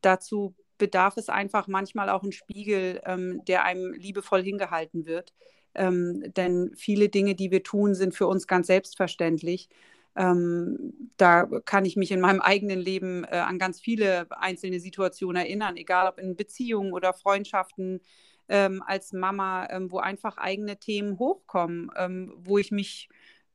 dazu 0.00 0.54
bedarf 0.78 1.16
es 1.16 1.28
einfach 1.28 1.66
manchmal 1.66 2.08
auch 2.08 2.22
einen 2.22 2.32
Spiegel, 2.32 3.02
ähm, 3.04 3.44
der 3.46 3.64
einem 3.64 3.92
liebevoll 3.92 4.42
hingehalten 4.42 5.04
wird. 5.04 5.34
Ähm, 5.78 6.32
denn 6.36 6.72
viele 6.76 7.08
Dinge, 7.08 7.34
die 7.34 7.50
wir 7.50 7.62
tun, 7.62 7.94
sind 7.94 8.14
für 8.14 8.26
uns 8.26 8.46
ganz 8.46 8.66
selbstverständlich. 8.66 9.68
Ähm, 10.16 11.10
da 11.16 11.46
kann 11.64 11.84
ich 11.84 11.96
mich 11.96 12.10
in 12.10 12.20
meinem 12.20 12.40
eigenen 12.40 12.80
Leben 12.80 13.24
äh, 13.24 13.36
an 13.38 13.58
ganz 13.58 13.80
viele 13.80 14.26
einzelne 14.30 14.80
Situationen 14.80 15.36
erinnern, 15.42 15.76
egal 15.76 16.08
ob 16.08 16.18
in 16.18 16.36
Beziehungen 16.36 16.92
oder 16.92 17.12
Freundschaften 17.14 18.00
ähm, 18.48 18.82
als 18.86 19.12
Mama, 19.12 19.68
ähm, 19.70 19.90
wo 19.92 19.98
einfach 19.98 20.36
eigene 20.38 20.78
Themen 20.78 21.18
hochkommen, 21.18 21.90
ähm, 21.96 22.32
wo 22.38 22.58
ich 22.58 22.70
mich 22.72 23.08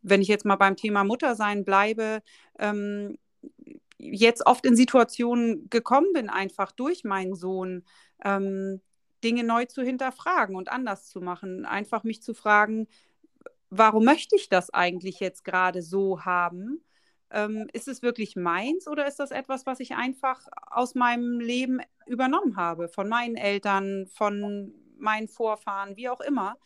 wenn 0.04 0.22
ich 0.22 0.28
jetzt 0.28 0.46
mal 0.46 0.58
beim 0.58 0.76
Thema 0.76 1.04
Muttersein 1.04 1.66
bleibe, 1.66 2.22
ähm, 2.60 3.18
jetzt 3.98 4.46
oft 4.46 4.66
in 4.66 4.76
Situationen 4.76 5.70
gekommen 5.70 6.08
bin, 6.14 6.30
einfach 6.30 6.72
durch 6.72 7.04
meinen 7.04 7.36
Sohn, 7.36 7.84
ähm, 8.24 8.82
Dinge 9.24 9.44
neu 9.44 9.66
zu 9.66 9.84
hinterfragen 9.84 10.56
und 10.56 10.70
anders 10.72 11.08
zu 11.08 11.22
machen. 11.22 11.66
Einfach 11.66 12.04
mich 12.04 12.22
zu 12.22 12.34
fragen, 12.34 12.88
warum 13.70 14.06
möchte 14.06 14.36
ich 14.36 14.50
das 14.50 14.70
eigentlich 14.70 15.20
jetzt 15.20 15.44
gerade 15.44 15.82
so 15.82 16.26
haben? 16.26 16.84
Ähm, 17.32 17.68
ist 17.74 17.88
es 17.88 18.02
wirklich 18.02 18.36
meins 18.36 18.88
oder 18.88 19.08
ist 19.08 19.20
das 19.20 19.32
etwas, 19.32 19.66
was 19.66 19.80
ich 19.80 19.96
einfach 19.96 20.48
aus 20.70 20.94
meinem 20.94 21.40
Leben 21.40 21.80
übernommen 22.06 22.58
habe, 22.58 22.88
von 22.90 23.10
meinen 23.10 23.36
Eltern, 23.36 24.08
von 24.08 24.74
meinen 24.98 25.28
Vorfahren, 25.28 25.96
wie 25.98 26.10
auch 26.10 26.22
immer? 26.22 26.58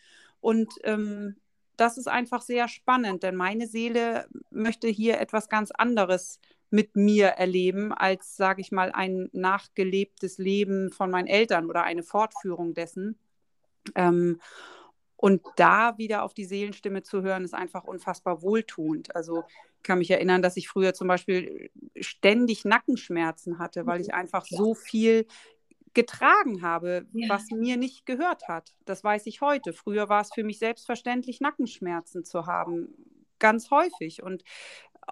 Und 0.41 0.73
ähm, 0.83 1.37
das 1.77 1.97
ist 1.97 2.07
einfach 2.07 2.41
sehr 2.41 2.67
spannend, 2.67 3.23
denn 3.23 3.35
meine 3.35 3.67
Seele 3.67 4.27
möchte 4.49 4.87
hier 4.87 5.19
etwas 5.21 5.47
ganz 5.47 5.71
anderes 5.71 6.39
mit 6.69 6.95
mir 6.95 7.27
erleben, 7.27 7.93
als, 7.93 8.35
sage 8.35 8.61
ich 8.61 8.71
mal, 8.71 8.91
ein 8.91 9.29
nachgelebtes 9.31 10.37
Leben 10.37 10.91
von 10.91 11.09
meinen 11.09 11.27
Eltern 11.27 11.65
oder 11.65 11.83
eine 11.83 12.03
Fortführung 12.03 12.73
dessen. 12.73 13.17
Ähm, 13.95 14.39
und 15.15 15.41
da 15.55 15.97
wieder 15.97 16.23
auf 16.23 16.33
die 16.33 16.45
Seelenstimme 16.45 17.01
zu 17.01 17.23
hören, 17.23 17.43
ist 17.43 17.55
einfach 17.55 17.85
unfassbar 17.85 18.41
wohltuend. 18.43 19.15
Also 19.15 19.43
ich 19.77 19.83
kann 19.83 19.97
mich 19.97 20.11
erinnern, 20.11 20.41
dass 20.41 20.57
ich 20.57 20.69
früher 20.69 20.93
zum 20.93 21.07
Beispiel 21.07 21.71
ständig 21.99 22.65
Nackenschmerzen 22.65 23.57
hatte, 23.57 23.87
weil 23.87 23.99
ich 23.99 24.13
einfach 24.13 24.45
so 24.45 24.75
viel 24.75 25.25
getragen 25.93 26.61
habe, 26.61 27.07
ja. 27.13 27.27
was 27.29 27.49
mir 27.49 27.77
nicht 27.77 28.05
gehört 28.05 28.47
hat. 28.47 28.75
Das 28.85 29.03
weiß 29.03 29.25
ich 29.25 29.41
heute. 29.41 29.73
Früher 29.73 30.09
war 30.09 30.21
es 30.21 30.29
für 30.31 30.43
mich 30.43 30.59
selbstverständlich, 30.59 31.41
Nackenschmerzen 31.41 32.23
zu 32.23 32.45
haben. 32.45 32.93
Ganz 33.39 33.71
häufig. 33.71 34.21
Und 34.21 34.43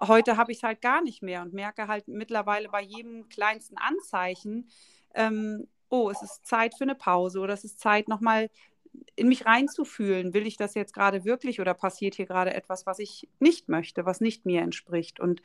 heute 0.00 0.36
habe 0.36 0.52
ich 0.52 0.58
es 0.58 0.62
halt 0.64 0.82
gar 0.82 1.02
nicht 1.02 1.22
mehr 1.22 1.42
und 1.42 1.52
merke 1.54 1.88
halt 1.88 2.08
mittlerweile 2.08 2.68
bei 2.68 2.82
jedem 2.82 3.28
kleinsten 3.28 3.76
Anzeichen, 3.78 4.68
ähm, 5.14 5.66
oh, 5.88 6.10
es 6.10 6.22
ist 6.22 6.46
Zeit 6.46 6.74
für 6.76 6.84
eine 6.84 6.94
Pause 6.94 7.40
oder 7.40 7.54
es 7.54 7.64
ist 7.64 7.80
Zeit, 7.80 8.08
nochmal 8.08 8.50
in 9.16 9.28
mich 9.28 9.46
reinzufühlen. 9.46 10.34
Will 10.34 10.46
ich 10.46 10.56
das 10.56 10.74
jetzt 10.74 10.94
gerade 10.94 11.24
wirklich 11.24 11.60
oder 11.60 11.74
passiert 11.74 12.14
hier 12.14 12.26
gerade 12.26 12.54
etwas, 12.54 12.86
was 12.86 12.98
ich 12.98 13.28
nicht 13.40 13.68
möchte, 13.68 14.06
was 14.06 14.20
nicht 14.20 14.46
mir 14.46 14.62
entspricht? 14.62 15.20
Und 15.20 15.42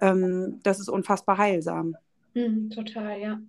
ähm, 0.00 0.60
das 0.62 0.80
ist 0.80 0.88
unfassbar 0.88 1.38
heilsam. 1.38 1.96
Mhm, 2.34 2.68
total, 2.70 3.18
ja. 3.20 3.40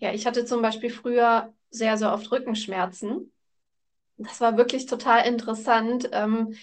Ja, 0.00 0.12
ich 0.12 0.26
hatte 0.26 0.44
zum 0.44 0.62
Beispiel 0.62 0.90
früher 0.90 1.52
sehr, 1.70 1.96
sehr 1.98 2.12
oft 2.12 2.30
Rückenschmerzen. 2.30 3.32
Das 4.18 4.40
war 4.42 4.58
wirklich 4.58 4.86
total 4.86 5.26
interessant, 5.28 6.10
ähm, 6.12 6.54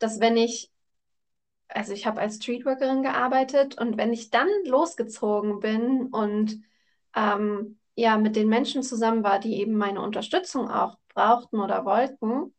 dass 0.00 0.20
wenn 0.20 0.38
ich 0.38 0.71
also 1.74 1.92
ich 1.92 2.06
habe 2.06 2.20
als 2.20 2.36
Streetworkerin 2.36 3.02
gearbeitet 3.02 3.78
und 3.80 3.96
wenn 3.96 4.12
ich 4.12 4.30
dann 4.30 4.48
losgezogen 4.64 5.60
bin 5.60 6.06
und 6.06 6.60
ähm, 7.14 7.78
ja 7.94 8.16
mit 8.16 8.36
den 8.36 8.48
Menschen 8.48 8.82
zusammen 8.82 9.22
war, 9.22 9.38
die 9.38 9.60
eben 9.60 9.76
meine 9.76 10.00
Unterstützung 10.00 10.70
auch 10.70 10.98
brauchten 11.14 11.60
oder 11.60 11.84
wollten, 11.84 12.54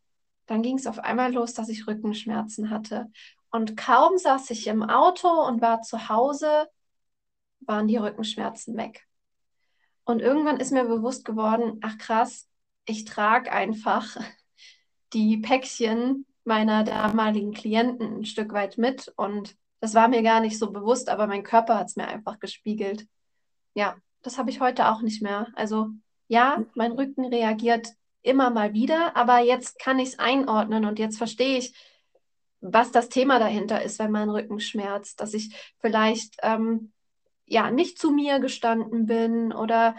dann 0.45 0.61
ging 0.61 0.77
es 0.77 0.87
auf 0.87 0.99
einmal 0.99 1.33
los, 1.33 1.53
dass 1.53 1.69
ich 1.69 1.87
Rückenschmerzen 1.87 2.69
hatte. 2.69 3.11
Und 3.51 3.77
kaum 3.77 4.17
saß 4.17 4.49
ich 4.51 4.67
im 4.67 4.83
Auto 4.83 5.29
und 5.29 5.61
war 5.61 5.81
zu 5.81 6.09
Hause, 6.09 6.67
waren 7.61 7.87
die 7.87 7.97
Rückenschmerzen 7.97 8.75
weg. 8.77 9.07
Und 10.05 10.21
irgendwann 10.21 10.59
ist 10.59 10.71
mir 10.71 10.83
bewusst 10.85 11.23
geworden, 11.23 11.79
ach 11.81 11.97
krass, 11.97 12.49
ich 12.85 13.05
trage 13.05 13.51
einfach 13.51 14.17
die 15.13 15.37
Päckchen 15.37 16.25
meiner 16.45 16.83
damaligen 16.83 17.53
Klienten 17.53 18.19
ein 18.19 18.25
Stück 18.25 18.53
weit 18.53 18.77
mit 18.77 19.11
und 19.15 19.55
das 19.79 19.93
war 19.95 20.07
mir 20.07 20.23
gar 20.23 20.39
nicht 20.39 20.57
so 20.57 20.71
bewusst, 20.71 21.09
aber 21.09 21.27
mein 21.27 21.43
Körper 21.43 21.77
hat 21.77 21.87
es 21.87 21.95
mir 21.95 22.07
einfach 22.07 22.39
gespiegelt. 22.39 23.05
Ja, 23.73 23.95
das 24.21 24.37
habe 24.37 24.49
ich 24.49 24.61
heute 24.61 24.89
auch 24.89 25.01
nicht 25.01 25.21
mehr. 25.21 25.47
Also 25.55 25.89
ja, 26.27 26.63
mein 26.73 26.93
Rücken 26.93 27.25
reagiert 27.25 27.89
immer 28.21 28.49
mal 28.49 28.73
wieder, 28.73 29.15
aber 29.17 29.39
jetzt 29.39 29.79
kann 29.79 29.99
ich 29.99 30.09
es 30.09 30.19
einordnen 30.19 30.85
und 30.85 30.99
jetzt 30.99 31.17
verstehe 31.17 31.57
ich, 31.57 31.75
was 32.61 32.91
das 32.91 33.09
Thema 33.09 33.39
dahinter 33.39 33.83
ist, 33.83 33.99
wenn 33.99 34.11
mein 34.11 34.29
Rücken 34.29 34.61
schmerzt, 34.61 35.19
dass 35.19 35.33
ich 35.33 35.73
vielleicht 35.79 36.37
ähm, 36.41 36.93
ja 37.45 37.69
nicht 37.69 37.99
zu 37.99 38.11
mir 38.11 38.39
gestanden 38.39 39.05
bin 39.05 39.51
oder 39.51 39.97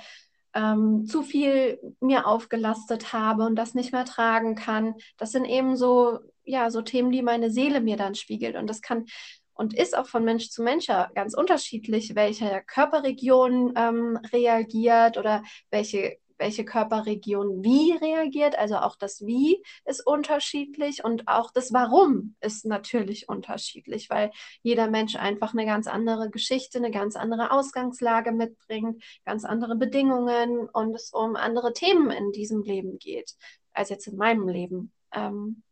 ähm, 0.54 1.04
zu 1.06 1.22
viel 1.22 1.78
mir 2.00 2.26
aufgelastet 2.26 3.12
habe 3.12 3.44
und 3.44 3.56
das 3.56 3.74
nicht 3.74 3.92
mehr 3.92 4.06
tragen 4.06 4.54
kann. 4.54 4.94
Das 5.18 5.32
sind 5.32 5.44
eben 5.44 5.76
so 5.76 6.20
ja, 6.44 6.70
so 6.70 6.82
Themen, 6.82 7.10
die 7.10 7.22
meine 7.22 7.50
Seele 7.50 7.80
mir 7.80 7.96
dann 7.96 8.14
spiegelt. 8.14 8.56
Und 8.56 8.68
das 8.68 8.82
kann 8.82 9.06
und 9.54 9.74
ist 9.74 9.96
auch 9.96 10.06
von 10.06 10.24
Mensch 10.24 10.50
zu 10.50 10.62
Mensch 10.62 10.86
ganz 10.86 11.34
unterschiedlich, 11.34 12.14
welche 12.14 12.62
Körperregion 12.66 13.72
ähm, 13.76 14.18
reagiert 14.32 15.16
oder 15.16 15.44
welche, 15.70 16.18
welche 16.38 16.64
Körperregion 16.64 17.62
wie 17.62 17.92
reagiert. 17.92 18.58
Also 18.58 18.76
auch 18.76 18.96
das 18.96 19.24
Wie 19.24 19.62
ist 19.84 20.04
unterschiedlich 20.04 21.04
und 21.04 21.28
auch 21.28 21.52
das 21.52 21.72
Warum 21.72 22.34
ist 22.40 22.66
natürlich 22.66 23.28
unterschiedlich, 23.28 24.10
weil 24.10 24.32
jeder 24.62 24.90
Mensch 24.90 25.14
einfach 25.14 25.52
eine 25.52 25.66
ganz 25.66 25.86
andere 25.86 26.30
Geschichte, 26.30 26.78
eine 26.78 26.90
ganz 26.90 27.14
andere 27.14 27.52
Ausgangslage 27.52 28.32
mitbringt, 28.32 29.02
ganz 29.24 29.44
andere 29.44 29.76
Bedingungen 29.76 30.68
und 30.68 30.94
es 30.94 31.12
um 31.12 31.36
andere 31.36 31.72
Themen 31.72 32.10
in 32.10 32.32
diesem 32.32 32.62
Leben 32.62 32.98
geht, 32.98 33.34
als 33.72 33.88
jetzt 33.88 34.08
in 34.08 34.16
meinem 34.16 34.48
Leben. 34.48 34.92
Ähm, 35.12 35.62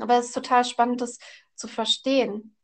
aber 0.00 0.18
es 0.18 0.26
ist 0.26 0.34
total 0.34 0.64
spannend, 0.64 1.00
das 1.00 1.18
zu 1.54 1.68
verstehen. 1.68 2.56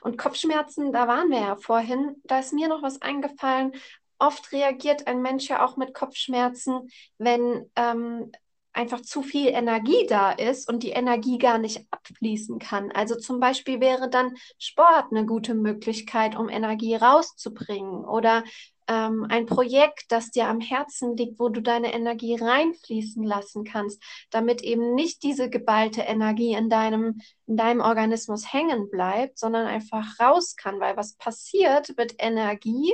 Und 0.00 0.16
Kopfschmerzen, 0.16 0.92
da 0.92 1.08
waren 1.08 1.30
wir 1.30 1.40
ja 1.40 1.56
vorhin, 1.56 2.16
da 2.24 2.38
ist 2.38 2.52
mir 2.52 2.68
noch 2.68 2.82
was 2.82 3.02
eingefallen. 3.02 3.72
Oft 4.18 4.52
reagiert 4.52 5.06
ein 5.06 5.20
Mensch 5.20 5.48
ja 5.48 5.64
auch 5.64 5.76
mit 5.76 5.94
Kopfschmerzen, 5.94 6.88
wenn 7.18 7.70
ähm, 7.76 8.30
einfach 8.72 9.02
zu 9.02 9.22
viel 9.22 9.48
Energie 9.48 10.06
da 10.08 10.32
ist 10.32 10.68
und 10.68 10.82
die 10.82 10.90
Energie 10.90 11.38
gar 11.38 11.58
nicht 11.58 11.86
abfließen 11.90 12.58
kann. 12.58 12.90
Also 12.92 13.16
zum 13.16 13.40
Beispiel 13.40 13.80
wäre 13.80 14.08
dann 14.08 14.34
Sport 14.58 15.06
eine 15.10 15.26
gute 15.26 15.54
Möglichkeit, 15.54 16.36
um 16.36 16.48
Energie 16.48 16.94
rauszubringen 16.94 18.04
oder 18.04 18.44
ähm, 18.88 19.26
ein 19.28 19.46
Projekt, 19.46 20.06
das 20.10 20.30
dir 20.30 20.48
am 20.48 20.60
Herzen 20.60 21.16
liegt, 21.16 21.38
wo 21.38 21.48
du 21.48 21.60
deine 21.60 21.92
Energie 21.92 22.34
reinfließen 22.34 23.22
lassen 23.22 23.64
kannst, 23.64 24.02
damit 24.30 24.62
eben 24.62 24.94
nicht 24.94 25.22
diese 25.22 25.48
geballte 25.48 26.02
Energie 26.02 26.54
in 26.54 26.68
deinem, 26.68 27.20
in 27.46 27.56
deinem 27.56 27.80
Organismus 27.80 28.52
hängen 28.52 28.90
bleibt, 28.90 29.38
sondern 29.38 29.66
einfach 29.66 30.18
raus 30.18 30.56
kann. 30.56 30.80
Weil 30.80 30.96
was 30.96 31.14
passiert 31.14 31.94
mit 31.96 32.16
Energie, 32.18 32.92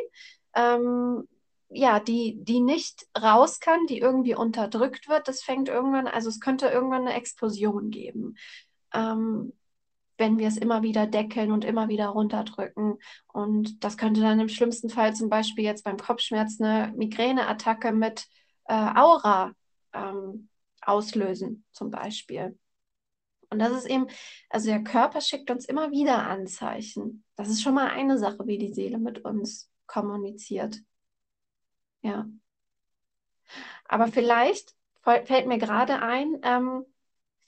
ähm, 0.55 1.27
ja, 1.71 2.01
die, 2.01 2.39
die 2.43 2.61
nicht 2.61 3.07
raus 3.21 3.61
kann, 3.61 3.87
die 3.87 3.99
irgendwie 3.99 4.35
unterdrückt 4.35 5.09
wird, 5.09 5.29
das 5.29 5.43
fängt 5.43 5.69
irgendwann, 5.69 6.07
also 6.07 6.29
es 6.29 6.41
könnte 6.41 6.69
irgendwann 6.69 7.07
eine 7.07 7.15
Explosion 7.15 7.91
geben. 7.91 8.37
Ähm, 8.95 9.53
wenn 10.19 10.39
wir 10.39 10.49
es 10.49 10.57
immer 10.57 10.83
wieder 10.83 11.07
deckeln 11.07 11.53
und 11.53 11.65
immer 11.65 11.89
wieder 11.89 12.09
runterdrücken. 12.09 12.99
Und 13.29 13.85
das 13.85 13.97
könnte 13.97 14.21
dann 14.21 14.41
im 14.41 14.49
schlimmsten 14.49 14.91
Fall 14.91 15.15
zum 15.15 15.29
Beispiel 15.29 15.65
jetzt 15.65 15.85
beim 15.85 15.97
Kopfschmerz 15.97 16.61
eine 16.61 16.93
Migräneattacke 16.97 17.93
mit 17.93 18.27
äh, 18.65 18.75
Aura 18.75 19.53
ähm, 19.93 20.49
auslösen, 20.83 21.65
zum 21.73 21.91
Beispiel. 21.91 22.59
Und 23.51 23.61
das 23.61 23.73
ist 23.73 23.87
eben, 23.87 24.09
also 24.51 24.69
der 24.69 24.83
Körper 24.83 25.21
schickt 25.21 25.51
uns 25.51 25.65
immer 25.65 25.91
wieder 25.91 26.27
Anzeichen. 26.27 27.25
Das 27.37 27.49
ist 27.49 27.63
schon 27.63 27.75
mal 27.75 27.89
eine 27.89 28.19
Sache, 28.19 28.47
wie 28.47 28.59
die 28.59 28.75
Seele 28.75 28.99
mit 28.99 29.25
uns 29.25 29.71
kommuniziert. 29.87 30.81
Ja. 32.03 32.27
Aber 33.85 34.09
vielleicht 34.09 34.75
fällt 35.03 35.47
mir 35.47 35.59
gerade 35.59 36.03
ein, 36.03 36.39
ähm, 36.43 36.85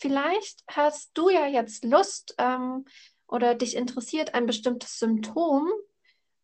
Vielleicht 0.00 0.64
hast 0.66 1.10
du 1.12 1.28
ja 1.28 1.46
jetzt 1.46 1.84
Lust 1.84 2.34
ähm, 2.38 2.86
oder 3.26 3.54
dich 3.54 3.76
interessiert 3.76 4.32
ein 4.32 4.46
bestimmtes 4.46 4.98
Symptom. 4.98 5.68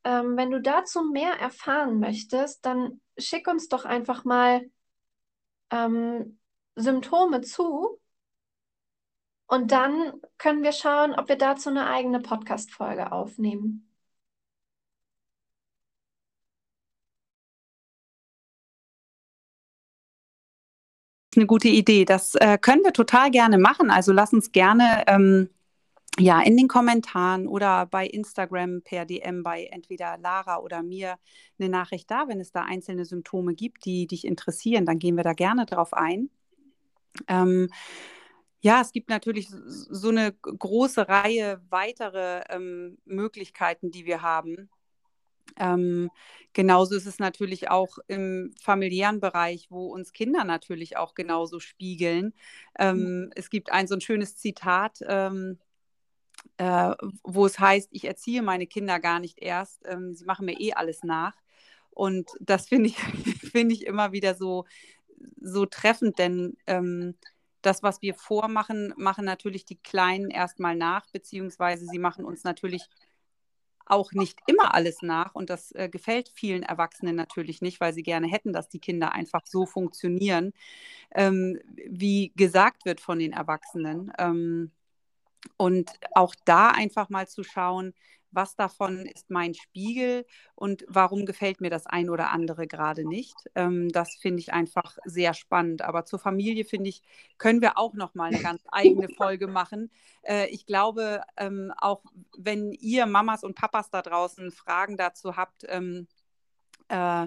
Ähm, 0.05 0.37
wenn 0.37 0.51
du 0.51 0.61
dazu 0.61 1.03
mehr 1.03 1.33
erfahren 1.41 1.99
möchtest, 1.99 2.67
dann 2.67 3.01
schick 3.17 3.49
uns 3.49 3.71
doch 3.71 3.87
einfach 3.87 4.27
mal 4.27 4.71
ähm, 5.71 6.39
Symptome 6.75 7.41
zu 7.41 7.99
und 9.47 9.73
dann 9.73 10.21
können 10.37 10.63
wir 10.63 10.73
schauen, 10.73 11.15
ob 11.15 11.31
wir 11.31 11.39
dazu 11.39 11.71
eine 11.71 11.87
eigene 11.87 12.21
Podcast-Folge 12.21 13.11
aufnehmen. 13.11 13.86
Eine 21.37 21.47
gute 21.47 21.69
Idee. 21.69 22.05
Das 22.05 22.35
äh, 22.37 22.59
können 22.59 22.85
wir 22.85 22.93
total 22.93 23.31
gerne 23.31 23.59
machen. 23.59 23.91
Also 23.91 24.13
lass 24.13 24.33
uns 24.33 24.53
gerne 24.53 25.05
ähm, 25.07 25.51
ja 26.19 26.41
in 26.43 26.57
den 26.57 26.69
Kommentaren 26.69 27.47
oder 27.49 27.87
bei 27.87 28.07
Instagram 28.07 28.83
per 28.83 29.05
DM 29.07 29.43
bei 29.43 29.65
entweder 29.67 30.19
Lara 30.19 30.59
oder 30.61 30.83
mir 30.83 31.17
eine 31.59 31.69
Nachricht 31.69 32.11
da, 32.11 32.29
wenn 32.29 32.41
es 32.41 32.53
da 32.53 32.63
einzelne 32.65 33.05
Symptome 33.05 33.55
gibt, 33.55 33.85
die 33.85 34.07
dich 34.07 34.25
interessieren, 34.27 34.87
dann 34.87 34.99
gehen 34.99 35.17
wir 35.17 35.25
da 35.25 35.35
gerne 35.35 35.67
drauf 35.67 35.93
ein. 35.95 36.31
Ähm, 37.29 37.69
Ja, 38.61 38.81
es 38.81 38.93
gibt 38.93 39.11
natürlich 39.11 39.49
so 39.51 40.09
eine 40.09 40.33
große 40.33 41.09
Reihe 41.09 41.63
weitere 41.71 42.43
ähm, 42.51 42.99
Möglichkeiten, 43.05 43.91
die 43.93 44.07
wir 44.07 44.23
haben. 44.23 44.71
Ähm, 45.59 46.11
genauso 46.53 46.95
ist 46.97 47.07
es 47.07 47.19
natürlich 47.19 47.71
auch 47.71 47.99
im 48.09 48.53
familiären 48.61 49.21
Bereich, 49.21 49.67
wo 49.71 49.87
uns 49.93 50.13
Kinder 50.13 50.45
natürlich 50.45 50.97
auch 50.97 51.15
genauso 51.15 51.61
spiegeln. 51.61 52.35
Ähm, 52.79 53.31
es 53.35 53.51
gibt 53.51 53.73
ein 53.73 53.87
so 53.87 53.95
ein 53.95 54.01
schönes 54.01 54.37
Zitat, 54.37 54.99
ähm, 55.07 55.59
äh, 56.59 56.93
wo 57.23 57.47
es 57.47 57.59
heißt, 57.59 57.89
ich 57.93 58.05
erziehe 58.05 58.43
meine 58.43 58.67
Kinder 58.67 59.01
gar 59.01 59.21
nicht 59.21 59.39
erst, 59.43 59.83
ähm, 59.87 60.15
sie 60.15 60.25
machen 60.25 60.47
mir 60.47 60.59
eh 60.61 60.73
alles 60.73 61.03
nach. 61.03 61.35
Und 61.91 62.31
das 62.41 62.69
finde 62.69 62.89
ich, 62.91 62.99
find 62.99 63.73
ich 63.73 63.87
immer 63.87 64.13
wieder 64.13 64.35
so, 64.35 64.65
so 65.41 65.67
treffend, 65.67 66.19
denn 66.19 66.57
ähm, 66.67 67.17
das, 67.63 67.83
was 67.83 68.01
wir 68.03 68.15
vormachen, 68.15 68.95
machen 68.97 69.25
natürlich 69.25 69.65
die 69.65 69.77
Kleinen 69.79 70.31
erstmal 70.31 70.77
nach, 70.77 71.07
beziehungsweise 71.11 71.87
sie 71.87 71.99
machen 71.99 72.25
uns 72.25 72.45
natürlich 72.45 72.85
auch 73.87 74.13
nicht 74.13 74.39
immer 74.47 74.75
alles 74.75 75.03
nach. 75.03 75.35
Und 75.35 75.51
das 75.51 75.73
äh, 75.73 75.89
gefällt 75.89 76.29
vielen 76.35 76.63
Erwachsenen 76.63 77.17
natürlich 77.17 77.63
nicht, 77.63 77.81
weil 77.81 77.95
sie 77.95 78.03
gerne 78.03 78.27
hätten, 78.27 78.53
dass 78.53 78.69
die 78.69 78.81
Kinder 78.81 79.13
einfach 79.13 79.47
so 79.47 79.67
funktionieren, 79.67 80.53
ähm, 81.15 81.59
wie 81.87 82.33
gesagt 82.37 82.85
wird 82.85 83.01
von 83.01 83.19
den 83.19 83.33
Erwachsenen. 83.33 84.13
Ähm, 84.19 84.73
und 85.57 85.93
auch 86.13 86.35
da 86.45 86.71
einfach 86.71 87.09
mal 87.09 87.29
zu 87.29 87.45
schauen, 87.45 87.95
was 88.37 88.55
davon 88.55 89.07
ist 89.07 89.31
mein 89.31 89.55
Spiegel 89.55 90.25
und 90.55 90.85
warum 90.89 91.27
gefällt 91.27 91.61
mir 91.61 91.71
das 91.71 91.87
ein 91.87 92.11
oder 92.11 92.31
andere 92.31 92.67
gerade 92.67 93.05
nicht. 93.09 93.35
Ähm, 93.55 93.89
das 93.89 94.15
finde 94.15 94.41
ich 94.41 94.53
einfach 94.53 94.97
sehr 95.05 95.35
spannend. 95.35 95.83
Aber 95.83 96.05
zur 96.05 96.19
Familie, 96.19 96.65
finde 96.65 96.91
ich, 96.91 97.03
können 97.39 97.61
wir 97.61 97.79
auch 97.79 97.95
noch 97.95 98.15
mal 98.15 98.27
eine 98.33 98.43
ganz 98.43 98.63
eigene 98.71 99.09
Folge 99.17 99.49
machen. 99.49 99.91
Äh, 100.23 100.49
ich 100.51 100.67
glaube, 100.67 101.23
ähm, 101.37 101.73
auch 101.77 102.05
wenn 102.37 102.73
ihr 102.73 103.07
Mamas 103.07 103.43
und 103.43 103.57
Papas 103.57 103.91
da 103.91 104.03
draußen 104.03 104.53
Fragen 104.53 104.97
dazu 104.97 105.37
habt, 105.37 105.65
ähm, 105.69 106.07
äh, 106.89 107.27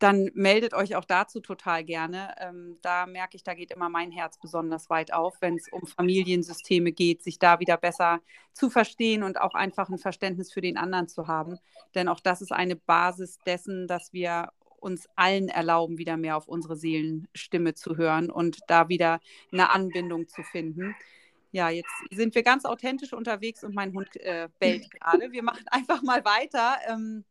dann 0.00 0.30
meldet 0.34 0.72
euch 0.74 0.96
auch 0.96 1.04
dazu 1.04 1.40
total 1.40 1.84
gerne. 1.84 2.34
Ähm, 2.38 2.78
da 2.82 3.06
merke 3.06 3.36
ich, 3.36 3.44
da 3.44 3.54
geht 3.54 3.70
immer 3.70 3.90
mein 3.90 4.10
Herz 4.10 4.38
besonders 4.38 4.88
weit 4.88 5.12
auf, 5.12 5.36
wenn 5.40 5.56
es 5.56 5.68
um 5.70 5.86
Familiensysteme 5.86 6.90
geht, 6.90 7.22
sich 7.22 7.38
da 7.38 7.60
wieder 7.60 7.76
besser 7.76 8.20
zu 8.54 8.70
verstehen 8.70 9.22
und 9.22 9.40
auch 9.40 9.54
einfach 9.54 9.90
ein 9.90 9.98
Verständnis 9.98 10.52
für 10.52 10.62
den 10.62 10.78
anderen 10.78 11.06
zu 11.06 11.28
haben. 11.28 11.58
Denn 11.94 12.08
auch 12.08 12.20
das 12.20 12.40
ist 12.40 12.50
eine 12.50 12.76
Basis 12.76 13.38
dessen, 13.44 13.86
dass 13.86 14.12
wir 14.12 14.48
uns 14.78 15.06
allen 15.16 15.48
erlauben, 15.48 15.98
wieder 15.98 16.16
mehr 16.16 16.38
auf 16.38 16.48
unsere 16.48 16.76
Seelenstimme 16.76 17.74
zu 17.74 17.98
hören 17.98 18.30
und 18.30 18.58
da 18.68 18.88
wieder 18.88 19.20
eine 19.52 19.70
Anbindung 19.70 20.28
zu 20.28 20.42
finden. 20.42 20.96
Ja, 21.52 21.68
jetzt 21.68 21.90
sind 22.10 22.34
wir 22.34 22.42
ganz 22.42 22.64
authentisch 22.64 23.12
unterwegs 23.12 23.64
und 23.64 23.74
mein 23.74 23.92
Hund 23.92 24.16
äh, 24.16 24.48
bellt 24.58 24.90
gerade. 24.92 25.32
Wir 25.32 25.42
machen 25.42 25.64
einfach 25.66 26.02
mal 26.02 26.24
weiter. 26.24 26.78
Ähm, 26.88 27.24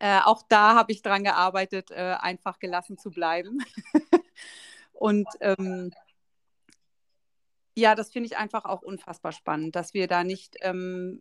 äh, 0.00 0.20
auch 0.20 0.42
da 0.48 0.74
habe 0.74 0.92
ich 0.92 1.02
dran 1.02 1.24
gearbeitet, 1.24 1.90
äh, 1.90 2.16
einfach 2.18 2.58
gelassen 2.58 2.98
zu 2.98 3.10
bleiben. 3.10 3.64
und 4.92 5.28
ähm, 5.40 5.92
ja, 7.76 7.94
das 7.94 8.10
finde 8.10 8.28
ich 8.28 8.36
einfach 8.36 8.64
auch 8.64 8.82
unfassbar 8.82 9.32
spannend, 9.32 9.74
dass 9.76 9.94
wir 9.94 10.06
da 10.06 10.22
nicht 10.24 10.56
ähm, 10.60 11.20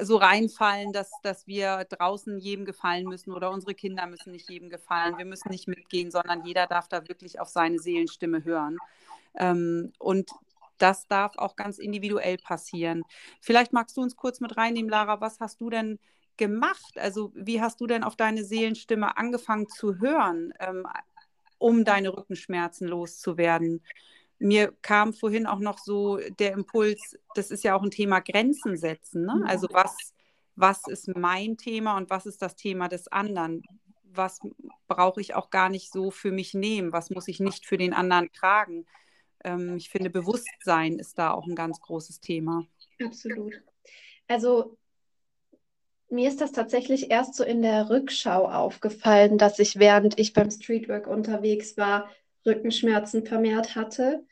so 0.00 0.16
reinfallen, 0.16 0.92
dass, 0.92 1.10
dass 1.22 1.46
wir 1.46 1.84
draußen 1.84 2.38
jedem 2.38 2.64
gefallen 2.64 3.04
müssen 3.06 3.32
oder 3.32 3.50
unsere 3.50 3.74
Kinder 3.74 4.06
müssen 4.06 4.32
nicht 4.32 4.50
jedem 4.50 4.70
gefallen. 4.70 5.18
Wir 5.18 5.24
müssen 5.24 5.50
nicht 5.50 5.68
mitgehen, 5.68 6.10
sondern 6.10 6.44
jeder 6.44 6.66
darf 6.66 6.88
da 6.88 7.08
wirklich 7.08 7.40
auf 7.40 7.48
seine 7.48 7.78
Seelenstimme 7.78 8.44
hören. 8.44 8.78
Ähm, 9.34 9.92
und 9.98 10.30
das 10.78 11.06
darf 11.06 11.36
auch 11.36 11.56
ganz 11.56 11.78
individuell 11.78 12.38
passieren. 12.38 13.04
Vielleicht 13.40 13.72
magst 13.72 13.96
du 13.96 14.02
uns 14.02 14.16
kurz 14.16 14.40
mit 14.40 14.56
reinnehmen, 14.56 14.90
Lara. 14.90 15.20
Was 15.20 15.40
hast 15.40 15.60
du 15.60 15.70
denn 15.70 15.98
gemacht? 16.36 16.96
Also 16.96 17.32
wie 17.34 17.60
hast 17.60 17.80
du 17.80 17.86
denn 17.86 18.04
auf 18.04 18.16
deine 18.16 18.44
Seelenstimme 18.44 19.16
angefangen 19.16 19.68
zu 19.68 19.98
hören, 19.98 20.52
ähm, 20.60 20.86
um 21.58 21.84
deine 21.84 22.16
Rückenschmerzen 22.16 22.88
loszuwerden? 22.88 23.82
Mir 24.38 24.72
kam 24.82 25.14
vorhin 25.14 25.46
auch 25.46 25.60
noch 25.60 25.78
so 25.78 26.18
der 26.38 26.52
Impuls, 26.52 27.16
das 27.34 27.50
ist 27.50 27.64
ja 27.64 27.74
auch 27.76 27.82
ein 27.82 27.90
Thema 27.90 28.20
Grenzen 28.20 28.76
setzen. 28.76 29.24
Ne? 29.24 29.42
Also 29.46 29.68
was, 29.70 30.14
was 30.56 30.86
ist 30.86 31.08
mein 31.16 31.56
Thema 31.56 31.96
und 31.96 32.10
was 32.10 32.26
ist 32.26 32.42
das 32.42 32.56
Thema 32.56 32.88
des 32.88 33.08
anderen? 33.08 33.62
Was 34.02 34.40
brauche 34.86 35.20
ich 35.20 35.34
auch 35.34 35.50
gar 35.50 35.68
nicht 35.68 35.92
so 35.92 36.10
für 36.10 36.32
mich 36.32 36.54
nehmen? 36.54 36.92
Was 36.92 37.10
muss 37.10 37.28
ich 37.28 37.40
nicht 37.40 37.66
für 37.66 37.78
den 37.78 37.94
anderen 37.94 38.32
tragen? 38.32 38.86
Ähm, 39.44 39.76
ich 39.76 39.90
finde, 39.90 40.10
Bewusstsein 40.10 40.98
ist 40.98 41.18
da 41.18 41.32
auch 41.32 41.46
ein 41.46 41.54
ganz 41.54 41.80
großes 41.80 42.20
Thema. 42.20 42.66
Absolut. 43.02 43.60
Also 44.26 44.76
mir 46.10 46.28
ist 46.28 46.40
das 46.40 46.52
tatsächlich 46.52 47.10
erst 47.10 47.34
so 47.34 47.44
in 47.44 47.62
der 47.62 47.90
Rückschau 47.90 48.48
aufgefallen, 48.48 49.38
dass 49.38 49.58
ich, 49.58 49.78
während 49.78 50.18
ich 50.18 50.32
beim 50.32 50.50
Streetwork 50.50 51.06
unterwegs 51.06 51.76
war, 51.76 52.08
Rückenschmerzen 52.46 53.24
vermehrt 53.24 53.74
hatte. 53.74 54.24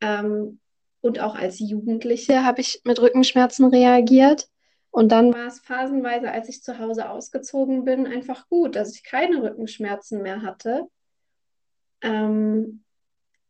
Ähm, 0.00 0.60
und 1.00 1.20
auch 1.20 1.34
als 1.34 1.58
Jugendliche 1.58 2.44
habe 2.44 2.60
ich 2.60 2.80
mit 2.84 3.00
Rückenschmerzen 3.00 3.66
reagiert. 3.66 4.48
Und 4.90 5.12
dann 5.12 5.34
war 5.34 5.46
es 5.46 5.60
phasenweise, 5.60 6.30
als 6.30 6.48
ich 6.48 6.62
zu 6.62 6.78
Hause 6.78 7.10
ausgezogen 7.10 7.84
bin, 7.84 8.06
einfach 8.06 8.48
gut, 8.48 8.76
dass 8.76 8.94
ich 8.94 9.04
keine 9.04 9.42
Rückenschmerzen 9.42 10.22
mehr 10.22 10.42
hatte. 10.42 10.88
Ähm, 12.00 12.82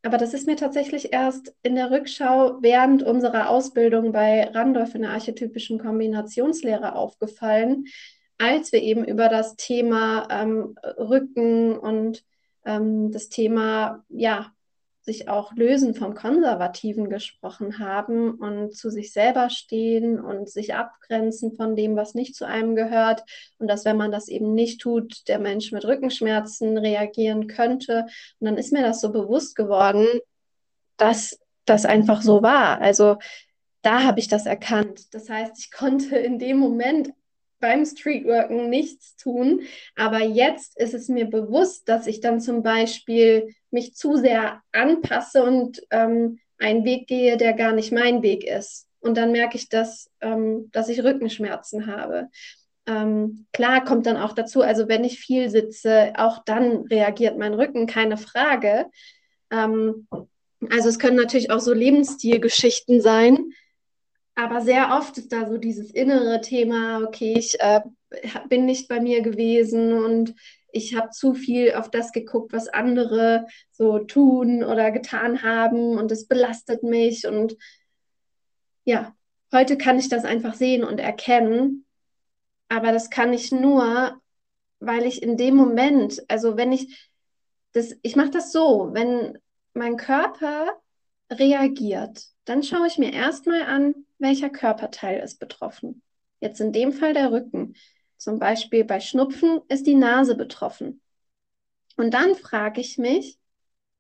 aber 0.07 0.19
das 0.19 0.35
ist 0.35 0.47
mir 0.47 0.55
tatsächlich 0.55 1.13
erst 1.13 1.55
in 1.65 1.75
der 1.75 1.91
Rückschau 1.91 2.59
während 2.63 3.03
unserer 3.03 3.51
Ausbildung 3.51 4.13
bei 4.13 4.45
Randolph 4.45 4.95
in 4.95 5.03
der 5.03 5.11
archetypischen 5.11 5.81
Kombinationslehre 5.81 6.95
aufgefallen, 6.95 7.87
als 8.39 8.71
wir 8.71 8.83
eben 8.83 9.05
über 9.05 9.29
das 9.29 9.57
Thema 9.57 10.29
ähm, 10.31 10.77
Rücken 10.97 11.77
und 11.77 12.23
ähm, 12.65 13.11
das 13.11 13.29
Thema 13.31 14.05
ja, 14.09 14.53
sich 15.07 15.29
auch 15.29 15.55
lösen 15.55 15.95
vom 15.95 16.15
Konservativen 16.15 17.09
gesprochen 17.09 17.79
haben 17.79 18.33
und 18.33 18.77
zu 18.77 18.91
sich 18.91 19.13
selber 19.13 19.51
stehen 19.51 20.21
und 20.21 20.51
sich 20.51 20.75
abgrenzen 20.75 21.53
von 21.53 21.77
dem, 21.77 21.95
was 21.95 22.15
nicht 22.15 22.35
zu 22.35 22.45
einem 22.45 22.75
gehört. 22.75 23.23
Und 23.59 23.69
dass, 23.69 23.85
wenn 23.85 23.97
man 23.97 24.11
das 24.11 24.27
eben 24.29 24.53
nicht 24.53 24.81
tut, 24.81 25.29
der 25.29 25.39
Mensch 25.39 25.71
mit 25.71 25.85
Rückenschmerzen 25.85 26.77
reagieren 26.77 27.47
könnte. 27.47 28.07
Und 28.41 28.47
dann 28.47 28.59
ist 28.59 28.73
mir 28.73 28.83
das 28.83 29.01
so 29.01 29.13
bewusst 29.13 29.55
geworden, 29.55 30.07
dass 30.97 31.39
das 31.67 31.87
einfach 31.87 32.21
so 32.21 32.43
war. 32.43 32.81
Also 32.81 33.19
da 33.83 34.03
habe 34.03 34.19
ich 34.19 34.27
das 34.27 34.45
erkannt. 34.45 35.15
Das 35.15 35.31
heißt, 35.31 35.57
ich 35.57 35.71
konnte 35.71 36.17
in 36.17 36.41
dem 36.41 36.57
Moment 36.59 37.13
beim 37.67 37.85
Streetworken 37.85 38.71
nichts 38.71 39.17
tun. 39.17 39.63
Aber 39.97 40.21
jetzt 40.21 40.79
ist 40.79 40.95
es 40.95 41.09
mir 41.09 41.25
bewusst, 41.25 41.89
dass 41.89 42.07
ich 42.07 42.21
dann 42.21 42.41
zum 42.41 42.63
Beispiel 42.63 43.53
mich 43.73 43.97
zu 43.97 44.17
sehr 44.17 44.63
anpasse 44.71 45.43
und 45.43 45.83
ähm, 45.91 46.39
einen 46.59 46.85
Weg 46.85 47.09
gehe, 47.09 47.37
der 47.37 47.55
gar 47.55 47.73
nicht 47.73 47.91
mein 47.91 48.23
Weg 48.23 48.45
ist. 48.45 48.87
Und 49.01 49.17
dann 49.17 49.33
merke 49.33 49.57
ich, 49.57 49.69
dass, 49.69 50.09
ähm, 50.21 50.71
dass 50.71 50.89
ich 50.89 51.03
Rückenschmerzen 51.03 51.89
habe. 51.89 52.29
Ähm, 52.87 53.47
klar 53.53 53.85
kommt 53.85 54.07
dann 54.07 54.17
auch 54.17 54.33
dazu, 54.33 54.63
also 54.63 54.87
wenn 54.87 55.03
ich 55.03 55.19
viel 55.19 55.51
sitze, 55.51 56.13
auch 56.17 56.45
dann 56.45 56.87
reagiert 56.87 57.37
mein 57.37 57.55
Rücken, 57.55 57.89
keine 57.89 58.17
Frage. 58.17 58.87
Ähm, 59.51 60.07
also 60.71 60.89
es 60.89 61.01
können 61.01 61.17
natürlich 61.17 61.51
auch 61.51 61.59
so 61.59 61.73
Lebensstilgeschichten 61.73 63.01
sein, 63.01 63.51
aber 64.37 64.61
sehr 64.61 64.91
oft 64.97 65.17
ist 65.17 65.33
da 65.33 65.49
so 65.49 65.57
dieses 65.57 65.91
innere 65.91 66.43
Thema, 66.43 67.03
okay, 67.03 67.35
ich 67.39 67.59
äh, 67.59 67.81
bin 68.49 68.67
nicht 68.67 68.87
bei 68.87 69.01
mir 69.01 69.23
gewesen 69.23 69.95
und 69.95 70.35
ich 70.71 70.95
habe 70.95 71.09
zu 71.09 71.33
viel 71.33 71.73
auf 71.73 71.91
das 71.91 72.13
geguckt, 72.13 72.53
was 72.53 72.69
andere 72.69 73.47
so 73.73 73.99
tun 73.99 74.63
oder 74.63 74.91
getan 74.91 75.43
haben 75.43 75.97
und 75.97 76.13
es 76.13 76.29
belastet 76.29 76.83
mich. 76.83 77.27
Und 77.27 77.57
ja, 78.85 79.17
heute 79.53 79.79
kann 79.79 79.99
ich 79.99 80.11
das 80.11 80.27
einfach 80.27 80.55
sehen 80.55 80.85
und 80.85 81.01
erkennen. 81.01 81.87
Aber 82.69 82.93
das 82.93 83.09
kann 83.09 83.33
ich 83.33 83.53
nur, 83.53 84.21
weil 84.81 85.07
ich 85.07 85.23
in 85.23 85.39
dem 85.39 85.57
Moment, 85.57 86.23
also 86.29 86.59
wenn 86.59 86.73
ich 86.73 87.11
das, 87.73 87.95
ich 88.03 88.17
mache 88.17 88.31
das 88.31 88.53
so, 88.53 88.91
wenn 88.93 89.39
mein 89.73 89.97
Körper 89.97 90.79
reagiert, 91.31 92.36
dann 92.47 92.63
schaue 92.63 92.87
ich 92.87 92.97
mir 92.97 93.13
erstmal 93.13 93.63
an, 93.63 93.95
welcher 94.19 94.49
Körperteil 94.49 95.21
ist 95.21 95.39
betroffen. 95.39 96.03
Jetzt 96.41 96.61
in 96.61 96.73
dem 96.73 96.93
Fall 96.93 97.13
der 97.13 97.33
Rücken. 97.33 97.75
Zum 98.17 98.39
Beispiel 98.39 98.85
bei 98.85 99.01
Schnupfen 99.01 99.61
ist 99.69 99.87
die 99.87 99.95
Nase 99.95 100.37
betroffen. 100.37 101.03
Und 101.97 102.15
dann 102.15 102.35
frage 102.35 102.81
ich 102.81 102.99
mich, 102.99 103.39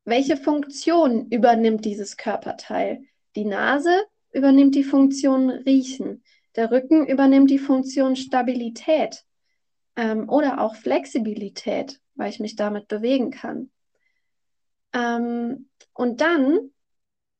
welche 0.05 0.37
Funktion 0.37 1.29
übernimmt 1.31 1.85
dieses 1.85 2.17
Körperteil? 2.17 3.03
Die 3.35 3.45
Nase 3.45 3.91
übernimmt 4.33 4.75
die 4.75 4.85
Funktion 4.85 5.51
Riechen. 5.51 6.23
Der 6.55 6.71
Rücken 6.71 7.07
übernimmt 7.07 7.51
die 7.51 7.59
Funktion 7.59 8.15
Stabilität 8.15 9.25
ähm, 9.97 10.29
oder 10.29 10.61
auch 10.61 10.77
Flexibilität, 10.77 12.01
weil 12.15 12.31
ich 12.31 12.39
mich 12.39 12.55
damit 12.55 12.87
bewegen 12.87 13.31
kann. 13.31 13.71
Ähm, 14.93 15.69
und 15.93 16.21
dann 16.21 16.71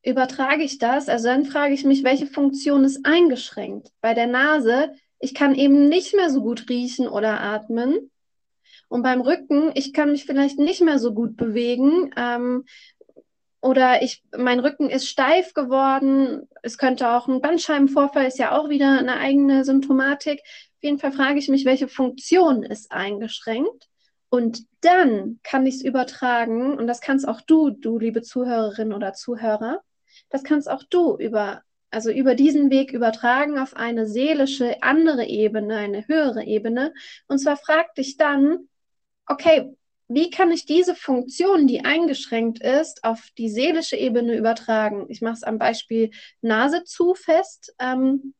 übertrage 0.07 0.63
ich 0.63 0.77
das? 0.77 1.09
Also 1.09 1.27
dann 1.27 1.45
frage 1.45 1.73
ich 1.73 1.83
mich, 1.83 2.03
welche 2.03 2.27
Funktion 2.27 2.83
ist 2.83 3.05
eingeschränkt? 3.05 3.91
Bei 4.01 4.13
der 4.13 4.27
Nase, 4.27 4.93
ich 5.19 5.33
kann 5.33 5.55
eben 5.55 5.89
nicht 5.89 6.15
mehr 6.15 6.29
so 6.29 6.41
gut 6.41 6.69
riechen 6.69 7.07
oder 7.07 7.41
atmen. 7.41 8.11
Und 8.87 9.03
beim 9.03 9.21
Rücken, 9.21 9.71
ich 9.75 9.93
kann 9.93 10.11
mich 10.11 10.25
vielleicht 10.25 10.59
nicht 10.59 10.81
mehr 10.81 10.97
so 10.97 11.13
gut 11.13 11.35
bewegen. 11.35 12.11
Ähm, 12.15 12.65
oder 13.59 14.01
ich, 14.01 14.23
mein 14.37 14.59
Rücken 14.59 14.89
ist 14.89 15.09
steif 15.09 15.53
geworden. 15.53 16.47
Es 16.61 16.77
könnte 16.77 17.09
auch 17.09 17.27
ein 17.27 17.41
Bandscheibenvorfall, 17.41 18.25
ist 18.25 18.39
ja 18.39 18.57
auch 18.57 18.69
wieder 18.69 18.99
eine 18.99 19.17
eigene 19.17 19.65
Symptomatik. 19.65 20.39
Auf 20.39 20.83
jeden 20.83 20.99
Fall 20.99 21.11
frage 21.11 21.39
ich 21.39 21.49
mich, 21.49 21.65
welche 21.65 21.87
Funktion 21.87 22.63
ist 22.63 22.91
eingeschränkt. 22.91 23.89
Und 24.29 24.65
dann 24.81 25.39
kann 25.43 25.65
ich 25.65 25.75
es 25.75 25.81
übertragen, 25.83 26.77
und 26.77 26.87
das 26.87 27.01
kannst 27.01 27.27
auch 27.27 27.41
du, 27.41 27.69
du 27.69 27.97
liebe 27.97 28.21
Zuhörerin 28.21 28.93
oder 28.93 29.13
Zuhörer, 29.13 29.81
das 30.29 30.43
kannst 30.43 30.69
auch 30.69 30.83
du 30.89 31.17
über, 31.17 31.61
also 31.89 32.11
über 32.11 32.35
diesen 32.35 32.69
Weg 32.69 32.91
übertragen 32.91 33.57
auf 33.57 33.75
eine 33.75 34.07
seelische 34.07 34.81
andere 34.83 35.25
Ebene, 35.25 35.77
eine 35.77 36.07
höhere 36.07 36.43
Ebene. 36.43 36.93
Und 37.27 37.39
zwar 37.39 37.57
frag 37.57 37.95
dich 37.95 38.17
dann, 38.17 38.67
okay, 39.25 39.75
wie 40.09 40.29
kann 40.29 40.51
ich 40.51 40.65
diese 40.65 40.95
Funktion, 40.95 41.67
die 41.67 41.83
eingeschränkt 41.83 42.61
ist, 42.61 43.03
auf 43.03 43.27
die 43.37 43.49
seelische 43.49 43.97
Ebene 43.97 44.37
übertragen? 44.37 45.05
Ich 45.09 45.21
mache 45.21 45.33
es 45.33 45.43
am 45.43 45.59
Beispiel 45.59 46.11
Nase 46.41 46.83
zu 46.85 47.13
fest. 47.13 47.75
Ähm, 47.79 48.33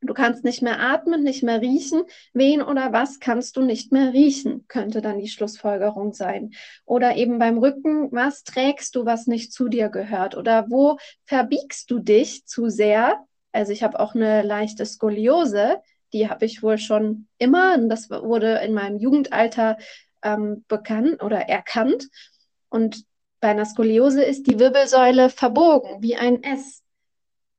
du 0.00 0.14
kannst 0.14 0.44
nicht 0.44 0.62
mehr 0.62 0.80
atmen, 0.80 1.22
nicht 1.22 1.42
mehr 1.42 1.60
riechen. 1.60 2.02
Wen 2.32 2.62
oder 2.62 2.92
was 2.92 3.20
kannst 3.20 3.56
du 3.56 3.62
nicht 3.62 3.92
mehr 3.92 4.12
riechen, 4.12 4.64
könnte 4.68 5.00
dann 5.00 5.18
die 5.18 5.28
Schlussfolgerung 5.28 6.12
sein. 6.12 6.52
Oder 6.84 7.16
eben 7.16 7.38
beim 7.38 7.58
Rücken, 7.58 8.10
was 8.12 8.44
trägst 8.44 8.94
du, 8.94 9.04
was 9.04 9.26
nicht 9.26 9.52
zu 9.52 9.68
dir 9.68 9.88
gehört? 9.88 10.36
Oder 10.36 10.66
wo 10.68 10.98
verbiegst 11.24 11.90
du 11.90 11.98
dich 11.98 12.46
zu 12.46 12.68
sehr? 12.68 13.24
Also 13.52 13.72
ich 13.72 13.82
habe 13.82 13.98
auch 13.98 14.14
eine 14.14 14.42
leichte 14.42 14.86
Skoliose, 14.86 15.78
die 16.12 16.28
habe 16.28 16.44
ich 16.44 16.62
wohl 16.62 16.78
schon 16.78 17.26
immer. 17.38 17.74
Und 17.74 17.88
das 17.88 18.08
wurde 18.10 18.60
in 18.64 18.74
meinem 18.74 18.98
Jugendalter 18.98 19.78
ähm, 20.22 20.64
bekannt 20.68 21.22
oder 21.22 21.48
erkannt. 21.48 22.08
Und 22.68 23.04
bei 23.40 23.48
einer 23.48 23.64
Skoliose 23.64 24.22
ist 24.22 24.46
die 24.46 24.58
Wirbelsäule 24.58 25.30
verbogen, 25.30 26.02
wie 26.02 26.16
ein 26.16 26.42
S. 26.42 26.82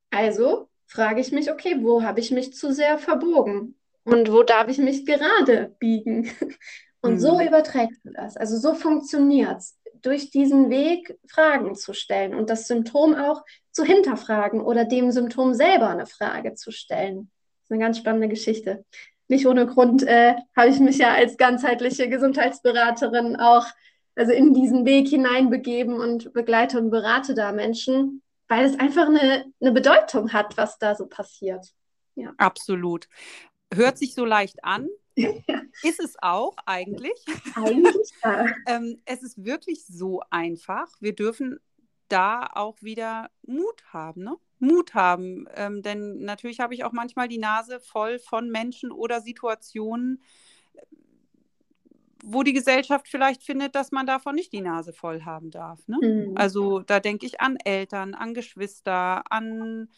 Also 0.10 0.69
frage 0.90 1.22
ich 1.22 1.32
mich, 1.32 1.52
okay, 1.52 1.78
wo 1.80 2.04
habe 2.04 2.20
ich 2.20 2.32
mich 2.32 2.54
zu 2.54 2.74
sehr 2.74 2.98
verbogen? 2.98 3.76
Und 4.04 4.32
wo 4.32 4.44
darf 4.44 4.68
ich 4.68 4.80
mich 4.80 5.06
gerade 5.06 5.76
biegen? 5.80 6.30
Und 7.02 7.14
mhm. 7.14 7.20
so 7.20 7.40
überträgst 7.40 8.04
du 8.04 8.12
das. 8.12 8.36
Also 8.36 8.58
so 8.58 8.74
funktioniert 8.74 9.60
es. 9.60 9.78
Durch 10.02 10.32
diesen 10.32 10.70
Weg 10.70 11.18
Fragen 11.30 11.76
zu 11.76 11.94
stellen 11.94 12.34
und 12.34 12.50
das 12.50 12.68
Symptom 12.68 13.16
auch 13.16 13.44
zu 13.72 13.84
hinterfragen 13.84 14.62
oder 14.62 14.86
dem 14.86 15.12
Symptom 15.12 15.54
selber 15.54 15.90
eine 15.90 16.06
Frage 16.06 16.54
zu 16.56 16.72
stellen. 16.72 17.30
Das 17.30 17.64
ist 17.66 17.72
eine 17.72 17.80
ganz 17.82 17.98
spannende 17.98 18.30
Geschichte 18.30 18.86
nicht 19.30 19.46
ohne 19.46 19.68
Grund 19.68 20.04
äh, 20.04 20.36
habe 20.56 20.70
ich 20.70 20.80
mich 20.80 20.98
ja 20.98 21.14
als 21.14 21.38
ganzheitliche 21.38 22.10
Gesundheitsberaterin 22.10 23.36
auch 23.38 23.68
also 24.16 24.34
in 24.34 24.54
diesen 24.54 24.86
Weg 24.86 25.08
hineinbegeben 25.08 25.94
und 25.94 26.34
begleite 26.34 26.78
und 26.80 26.90
berate 26.90 27.36
da 27.36 27.54
Menschen, 27.54 28.22
weil 28.50 28.66
es 28.66 28.78
einfach 28.78 29.08
eine, 29.08 29.46
eine 29.62 29.72
Bedeutung 29.72 30.34
hat, 30.34 30.58
was 30.58 30.78
da 30.80 30.96
so 30.96 31.06
passiert. 31.06 31.74
Ja. 32.16 32.34
Absolut. 32.38 33.08
Hört 33.74 33.98
sich 33.98 34.16
so 34.16 34.26
leicht 34.26 34.64
an. 34.64 34.90
Ja. 35.16 35.32
Ist 35.84 36.00
es 36.00 36.16
auch 36.22 36.56
eigentlich? 36.66 37.24
Eigentlich 37.56 38.12
ja. 38.24 38.48
ähm, 38.68 39.00
es 39.06 39.24
ist 39.24 39.46
wirklich 39.46 39.86
so 39.86 40.22
einfach. 40.30 40.88
Wir 41.00 41.14
dürfen 41.14 41.60
da 42.10 42.50
auch 42.54 42.82
wieder 42.82 43.30
Mut 43.44 43.84
haben. 43.94 44.24
Ne? 44.24 44.36
Mut 44.58 44.94
haben. 44.94 45.48
Ähm, 45.56 45.82
denn 45.82 46.20
natürlich 46.20 46.60
habe 46.60 46.74
ich 46.74 46.84
auch 46.84 46.92
manchmal 46.92 47.28
die 47.28 47.38
Nase 47.38 47.80
voll 47.80 48.20
von 48.20 48.50
Menschen 48.50 48.92
oder 48.92 49.22
Situationen, 49.22 50.22
wo 52.24 52.44
die 52.44 52.54
Gesellschaft 52.54 53.08
vielleicht 53.08 53.44
findet, 53.44 53.76
dass 53.76 53.92
man 53.92 54.06
davon 54.06 54.36
nicht 54.36 54.52
die 54.52 54.62
Nase 54.62 54.94
voll 54.94 55.24
haben 55.24 55.52
darf. 55.52 55.80
Ne? 55.88 55.98
Mhm. 56.02 56.38
Also 56.38 56.80
da 56.80 57.00
denke 57.00 57.26
ich 57.26 57.42
an 57.42 57.58
Eltern, 57.58 58.14
an 58.14 58.34
Geschwister, 58.34 59.24
an 59.32 59.90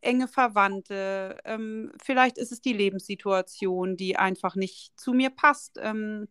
enge 0.00 0.28
Verwandte. 0.28 1.38
Ähm, 1.44 1.92
vielleicht 2.02 2.38
ist 2.38 2.52
es 2.52 2.60
die 2.60 2.72
Lebenssituation, 2.72 3.96
die 3.96 4.16
einfach 4.16 4.54
nicht 4.54 4.98
zu 4.98 5.12
mir 5.12 5.30
passt, 5.30 5.78
ähm, 5.82 6.28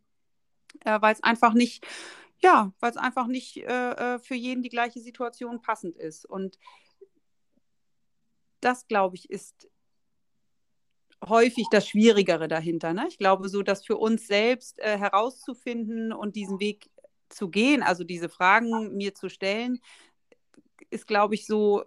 äh, 0.85 1.01
weil 1.01 1.13
es 1.13 1.23
einfach 1.23 1.53
nicht, 1.53 1.85
ja, 2.41 2.73
weil 2.79 2.91
es 2.91 2.97
einfach 2.97 3.27
nicht 3.27 3.57
äh, 3.57 4.15
äh, 4.15 4.19
für 4.19 4.35
jeden 4.35 4.63
die 4.63 4.69
gleiche 4.69 5.01
Situation 5.01 5.61
passend 5.61 5.97
ist. 5.97 6.25
Und 6.25 6.57
das, 8.61 8.87
glaube 8.87 9.15
ich, 9.15 9.29
ist 9.29 9.69
häufig 11.27 11.67
das 11.71 11.87
Schwierigere 11.87 12.47
dahinter. 12.47 12.93
Ne? 12.93 13.05
Ich 13.07 13.17
glaube, 13.17 13.49
so 13.49 13.63
das 13.63 13.85
für 13.85 13.97
uns 13.97 14.27
selbst 14.27 14.79
äh, 14.79 14.97
herauszufinden 14.97 16.13
und 16.13 16.35
diesen 16.35 16.59
Weg 16.59 16.89
zu 17.29 17.49
gehen, 17.49 17.83
also 17.83 18.03
diese 18.03 18.29
Fragen 18.29 18.95
mir 18.95 19.13
zu 19.15 19.29
stellen, 19.29 19.79
ist, 20.89 21.07
glaube 21.07 21.35
ich, 21.35 21.45
so 21.45 21.83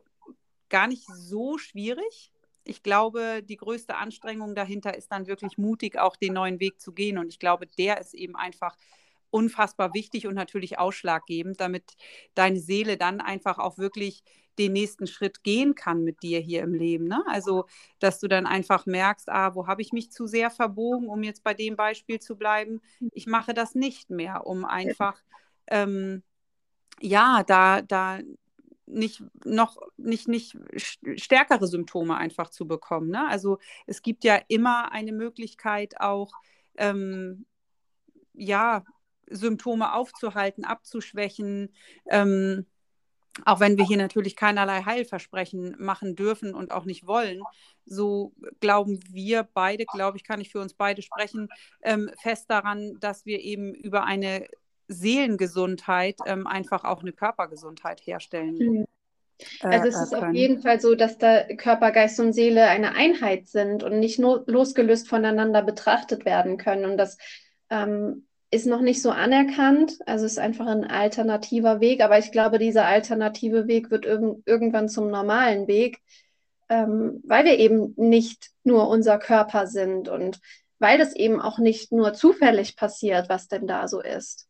gar 0.68 0.87
nicht 0.87 1.07
so 1.07 1.59
schwierig. 1.59 2.33
Ich 2.64 2.83
glaube, 2.83 3.42
die 3.42 3.57
größte 3.57 3.96
Anstrengung 3.96 4.55
dahinter 4.55 4.96
ist 4.96 5.11
dann 5.11 5.27
wirklich 5.27 5.57
mutig, 5.57 5.98
auch 5.98 6.16
den 6.16 6.35
neuen 6.35 6.61
Weg 6.61 6.81
zu 6.81 6.92
gehen. 6.92 7.16
Und 7.16 7.29
ich 7.29 7.38
glaube, 7.38 7.66
der 7.66 8.01
ist 8.01 8.14
eben 8.14 8.37
einfach 8.37 8.77
unfassbar 9.31 9.94
wichtig 9.94 10.27
und 10.27 10.35
natürlich 10.35 10.79
ausschlaggebend, 10.79 11.61
damit 11.61 11.96
deine 12.35 12.61
Seele 12.61 12.96
dann 12.96 13.20
einfach 13.20 13.59
auch 13.59 13.79
wirklich 13.79 14.22
den 14.59 14.73
nächsten 14.73 15.07
Schritt 15.07 15.42
gehen 15.42 15.75
kann 15.75 16.05
mit 16.05 16.23
dir 16.23 16.40
hier 16.40 16.62
im 16.62 16.75
Leben. 16.75 17.05
Ne? 17.05 17.23
Also, 17.27 17.66
dass 17.99 18.21
du 18.21 18.29
dann 18.29 18.47
einfach 18.47 18.87
merkst, 18.87 19.29
ah, 19.29 19.55
wo 19.55 19.66
habe 19.66 19.83
ich 19.83 19.92
mich 19.92 20.11
zu 20.11 20.27
sehr 20.27 20.51
verbogen, 20.51 21.09
um 21.09 21.23
jetzt 21.23 21.44
bei 21.44 21.55
dem 21.55 21.77
Beispiel 21.77 22.21
zu 22.21 22.37
bleiben. 22.37 22.81
Ich 23.12 23.27
mache 23.27 23.55
das 23.55 23.75
nicht 23.75 24.11
mehr, 24.11 24.47
um 24.47 24.64
einfach, 24.64 25.23
ähm, 25.68 26.23
ja, 27.01 27.42
da, 27.44 27.83
da 27.83 28.18
nicht 28.87 29.23
noch 29.44 29.77
nicht, 29.97 30.29
nicht 30.29 30.57
stärkere 31.16 31.66
Symptome 31.66 32.16
einfach 32.16 32.51
zu 32.51 32.66
bekommen. 32.66 33.11
Ne? 33.11 33.29
Also 33.29 33.59
es 33.87 34.03
gibt 34.03 34.25
ja 34.25 34.40
immer 34.49 34.92
eine 34.92 35.12
Möglichkeit 35.12 36.01
auch, 36.01 36.33
ähm, 36.77 37.47
ja, 38.35 38.85
Symptome 39.31 39.92
aufzuhalten, 39.92 40.64
abzuschwächen. 40.64 41.75
Ähm, 42.07 42.66
auch 43.44 43.61
wenn 43.61 43.79
wir 43.79 43.85
hier 43.85 43.96
natürlich 43.96 44.37
keinerlei 44.37 44.83
Heilversprechen 44.83 45.77
machen 45.79 46.16
dürfen 46.16 46.55
und 46.55 46.72
auch 46.72 46.85
nicht 46.85 47.07
wollen, 47.07 47.42
so 47.85 48.33
glauben 48.61 49.01
wir 49.11 49.48
beide, 49.55 49.85
glaube 49.87 50.16
ich, 50.16 50.24
kann 50.24 50.40
ich 50.40 50.51
für 50.51 50.61
uns 50.61 50.74
beide 50.74 51.03
sprechen, 51.03 51.48
ähm, 51.83 52.11
fest 52.20 52.51
daran, 52.51 52.98
dass 53.01 53.27
wir 53.27 53.40
eben 53.40 53.74
über 53.74 54.05
eine 54.05 54.46
Seelengesundheit 54.88 56.16
ähm, 56.27 56.46
einfach 56.46 56.85
auch 56.85 57.01
eine 57.03 57.12
Körpergesundheit 57.12 58.01
herstellen. 58.01 58.57
Mhm. 58.57 58.87
Äh, 59.62 59.66
also 59.66 59.88
es 59.88 60.03
ist 60.03 60.12
können. 60.12 60.24
auf 60.24 60.35
jeden 60.35 60.62
Fall 60.62 60.81
so, 60.81 60.94
dass 60.94 61.18
da 61.18 61.44
Körper, 61.55 61.92
Geist 61.92 62.18
und 62.20 62.33
Seele 62.33 62.64
eine 62.64 62.94
Einheit 62.94 63.48
sind 63.48 63.83
und 63.83 63.98
nicht 63.98 64.18
nur 64.18 64.44
losgelöst 64.46 65.09
voneinander 65.09 65.62
betrachtet 65.62 66.24
werden 66.24 66.57
können. 66.57 66.85
Und 66.85 66.96
das 66.96 67.18
ähm, 67.70 68.28
ist 68.51 68.67
noch 68.67 68.81
nicht 68.81 69.03
so 69.03 69.11
anerkannt. 69.11 69.99
Also 70.07 70.25
ist 70.25 70.39
einfach 70.39 70.67
ein 70.67 70.85
alternativer 70.85 71.81
Weg. 71.81 72.03
Aber 72.03 72.19
ich 72.19 72.33
glaube, 72.33 72.59
dieser 72.59 72.87
alternative 72.87 73.67
Weg 73.67 73.91
wird 73.91 74.07
irg 74.07 74.39
irgendwann 74.47 74.89
zum 74.89 75.11
normalen 75.11 75.67
Weg, 75.67 76.01
ähm, 76.69 77.23
weil 77.25 77.45
wir 77.45 77.59
eben 77.59 77.95
nicht 77.97 78.51
nur 78.65 78.89
unser 78.89 79.19
Körper 79.19 79.67
sind 79.67 80.09
und 80.09 80.41
weil 80.79 80.99
das 80.99 81.15
eben 81.15 81.41
auch 81.41 81.59
nicht 81.59 81.93
nur 81.93 82.15
zufällig 82.15 82.77
passiert, 82.77 83.29
was 83.29 83.49
denn 83.49 83.67
da 83.67 83.89
so 83.89 84.01
ist. 84.01 84.49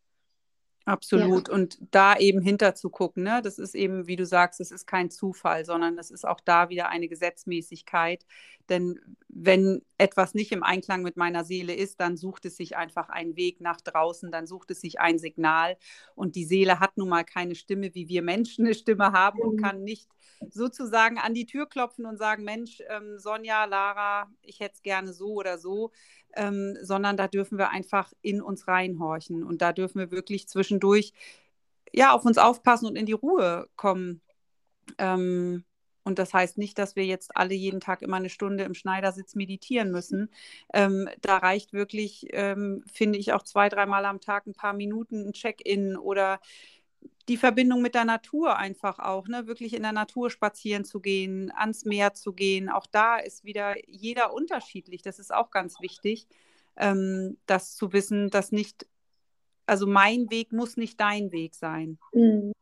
Absolut. 0.89 1.49
Ja. 1.49 1.55
Und 1.55 1.79
da 1.91 2.17
eben 2.17 2.41
hinter 2.41 2.75
zu 2.75 2.89
gucken, 2.89 3.25
ne? 3.25 3.43
das 3.43 3.59
ist 3.59 3.75
eben, 3.75 4.07
wie 4.07 4.17
du 4.17 4.25
sagst, 4.25 4.59
es 4.59 4.71
ist 4.71 4.87
kein 4.87 5.11
Zufall, 5.11 5.67
sondern 5.67 5.99
es 5.99 6.11
ist 6.11 6.27
auch 6.27 6.41
da 6.41 6.71
wieder 6.71 6.89
eine 6.89 7.09
Gesetzmäßigkeit. 7.09 8.25
Denn 8.71 8.99
wenn 9.29 9.83
etwas 9.99 10.33
nicht 10.33 10.51
im 10.51 10.63
Einklang 10.63 11.03
mit 11.03 11.19
meiner 11.19 11.45
Seele 11.45 11.75
ist, 11.75 12.01
dann 12.01 12.17
sucht 12.17 12.47
es 12.47 12.57
sich 12.57 12.77
einfach 12.77 13.11
einen 13.11 13.37
Weg 13.37 13.61
nach 13.61 13.83
draußen, 13.83 14.31
dann 14.31 14.47
sucht 14.47 14.71
es 14.71 14.81
sich 14.81 14.99
ein 14.99 15.19
Signal. 15.19 15.77
Und 16.15 16.37
die 16.37 16.47
Seele 16.47 16.81
hat 16.81 16.97
nun 16.97 17.11
mal 17.11 17.25
keine 17.25 17.55
Stimme, 17.55 17.95
wie 17.95 18.09
wir 18.09 18.23
Menschen 18.23 18.65
eine 18.65 18.75
Stimme 18.75 19.13
haben 19.13 19.41
und 19.41 19.57
mhm. 19.57 19.63
kann 19.63 19.85
nicht 19.85 20.09
sozusagen 20.49 21.19
an 21.19 21.35
die 21.35 21.47
Tür 21.47 21.69
klopfen 21.69 22.07
und 22.07 22.17
sagen, 22.17 22.45
Mensch, 22.45 22.83
ähm, 22.89 23.19
Sonja, 23.19 23.65
Lara, 23.67 24.31
ich 24.43 24.61
hätte 24.61 24.77
es 24.77 24.83
gerne 24.83 25.13
so 25.13 25.35
oder 25.35 25.59
so, 25.59 25.91
ähm, 26.39 26.79
sondern 26.81 27.17
da 27.17 27.29
dürfen 27.29 27.59
wir 27.59 27.71
einfach 27.71 28.13
in 28.23 28.41
uns 28.41 28.69
reinhorchen 28.69 29.43
und 29.43 29.61
da 29.61 29.73
dürfen 29.73 29.99
wir 29.99 30.11
wirklich 30.13 30.49
zwischendurch 30.49 31.13
ja 31.93 32.13
auf 32.13 32.25
uns 32.25 32.39
aufpassen 32.39 32.87
und 32.87 32.97
in 32.97 33.07
die 33.07 33.13
Ruhe 33.13 33.69
kommen. 33.77 34.23
Ähm, 34.99 35.65
und 36.05 36.19
das 36.19 36.33
heißt 36.33 36.57
nicht, 36.57 36.79
dass 36.79 36.97
wir 36.97 37.05
jetzt 37.05 37.37
alle 37.37 37.55
jeden 37.55 37.81
Tag 37.81 38.01
immer 38.01 38.17
eine 38.17 38.31
Stunde 38.31 38.65
im 38.65 38.73
Schneidersitz 38.73 39.35
meditieren 39.35 39.91
müssen. 39.91 40.31
Ähm, 40.73 41.09
da 41.21 41.37
reicht 41.37 41.75
wirklich, 41.75 42.29
ähm, 42.31 42.83
finde 42.91 43.19
ich, 43.19 43.35
auch 43.35 43.43
zwei, 43.43 43.69
dreimal 43.69 44.07
am 44.07 44.21
Tag 44.21 44.47
ein 44.47 44.55
paar 44.55 44.73
Minuten 44.73 45.29
ein 45.29 45.33
Check-in 45.35 45.99
oder 45.99 46.41
die 47.29 47.37
Verbindung 47.37 47.83
mit 47.83 47.95
der 47.95 48.05
Natur 48.05 48.57
einfach 48.57 48.99
auch, 48.99 49.29
ne? 49.29 49.47
wirklich 49.47 49.75
in 49.75 49.83
der 49.83 49.93
Natur 49.93 50.31
spazieren 50.31 50.85
zu 50.85 51.01
gehen, 51.01 51.53
ans 51.55 51.85
Meer 51.85 52.15
zu 52.15 52.33
gehen. 52.33 52.71
Auch 52.71 52.87
da 52.87 53.19
ist 53.19 53.45
wieder 53.45 53.75
jeder 53.87 54.33
unterschiedlich. 54.33 55.03
Das 55.03 55.19
ist 55.19 55.33
auch 55.33 55.51
ganz 55.51 55.81
wichtig, 55.81 56.27
ähm, 56.77 57.37
das 57.47 57.77
zu 57.77 57.93
wissen, 57.93 58.31
dass 58.31 58.51
nicht, 58.51 58.87
also 59.67 59.87
mein 59.87 60.31
Weg 60.31 60.53
muss 60.53 60.77
nicht 60.77 60.99
dein 61.01 61.31
Weg 61.31 61.55
sein. 61.55 61.99
Mhm. 62.13 62.53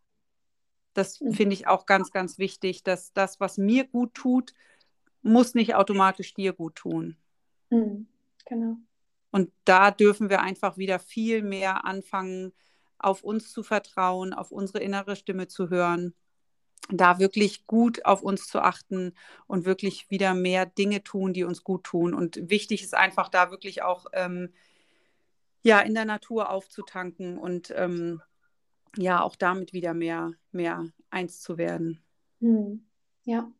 Das 0.94 1.20
mhm. 1.20 1.32
finde 1.32 1.54
ich 1.54 1.68
auch 1.68 1.86
ganz, 1.86 2.10
ganz 2.10 2.38
wichtig, 2.38 2.82
dass 2.82 3.12
das, 3.12 3.38
was 3.38 3.58
mir 3.58 3.84
gut 3.86 4.14
tut, 4.14 4.52
muss 5.22 5.54
nicht 5.54 5.74
automatisch 5.74 6.34
dir 6.34 6.52
gut 6.52 6.74
tun. 6.74 7.16
Mhm. 7.70 8.08
Genau. 8.46 8.76
Und 9.30 9.52
da 9.64 9.90
dürfen 9.90 10.30
wir 10.30 10.40
einfach 10.40 10.76
wieder 10.76 10.98
viel 10.98 11.42
mehr 11.42 11.84
anfangen, 11.84 12.52
auf 12.98 13.22
uns 13.22 13.52
zu 13.52 13.62
vertrauen, 13.62 14.32
auf 14.32 14.50
unsere 14.50 14.80
innere 14.80 15.16
Stimme 15.16 15.48
zu 15.48 15.70
hören, 15.70 16.14
da 16.88 17.18
wirklich 17.18 17.66
gut 17.66 18.04
auf 18.04 18.22
uns 18.22 18.46
zu 18.46 18.60
achten 18.60 19.14
und 19.46 19.64
wirklich 19.64 20.10
wieder 20.10 20.34
mehr 20.34 20.66
Dinge 20.66 21.02
tun, 21.02 21.32
die 21.32 21.44
uns 21.44 21.64
gut 21.64 21.84
tun. 21.84 22.14
Und 22.14 22.38
wichtig 22.48 22.82
ist 22.82 22.94
einfach 22.94 23.28
da 23.28 23.50
wirklich 23.50 23.82
auch 23.82 24.06
ähm, 24.12 24.52
ja 25.62 25.80
in 25.80 25.94
der 25.94 26.04
Natur 26.04 26.50
aufzutanken 26.50 27.38
und 27.38 27.72
ähm, 27.76 28.22
ja 28.96 29.20
auch 29.22 29.36
damit 29.36 29.72
wieder 29.72 29.94
mehr 29.94 30.32
mehr 30.52 30.86
eins 31.10 31.40
zu 31.40 31.58
werden. 31.58 32.02
Hm. 32.40 32.86
Ja. 33.24 33.50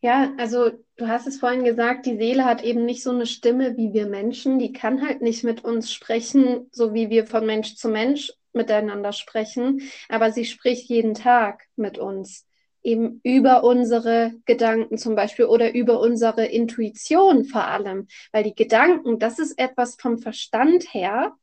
Ja, 0.00 0.32
also 0.38 0.70
du 0.96 1.08
hast 1.08 1.26
es 1.26 1.38
vorhin 1.38 1.64
gesagt, 1.64 2.06
die 2.06 2.16
Seele 2.16 2.44
hat 2.44 2.62
eben 2.64 2.84
nicht 2.84 3.02
so 3.02 3.10
eine 3.10 3.26
Stimme 3.26 3.76
wie 3.76 3.92
wir 3.92 4.06
Menschen. 4.06 4.58
Die 4.58 4.72
kann 4.72 5.06
halt 5.06 5.22
nicht 5.22 5.44
mit 5.44 5.64
uns 5.64 5.92
sprechen, 5.92 6.68
so 6.72 6.94
wie 6.94 7.10
wir 7.10 7.26
von 7.26 7.46
Mensch 7.46 7.76
zu 7.76 7.88
Mensch 7.88 8.32
miteinander 8.52 9.12
sprechen, 9.12 9.80
aber 10.08 10.30
sie 10.30 10.44
spricht 10.44 10.88
jeden 10.88 11.14
Tag 11.14 11.64
mit 11.76 11.98
uns, 11.98 12.46
eben 12.82 13.20
über 13.22 13.64
unsere 13.64 14.32
Gedanken 14.44 14.98
zum 14.98 15.14
Beispiel 15.14 15.46
oder 15.46 15.72
über 15.74 16.00
unsere 16.00 16.44
Intuition 16.44 17.44
vor 17.44 17.66
allem, 17.66 18.08
weil 18.30 18.44
die 18.44 18.54
Gedanken, 18.54 19.18
das 19.18 19.38
ist 19.38 19.58
etwas 19.58 19.96
vom 19.98 20.18
Verstand 20.18 20.92
her, 20.92 21.34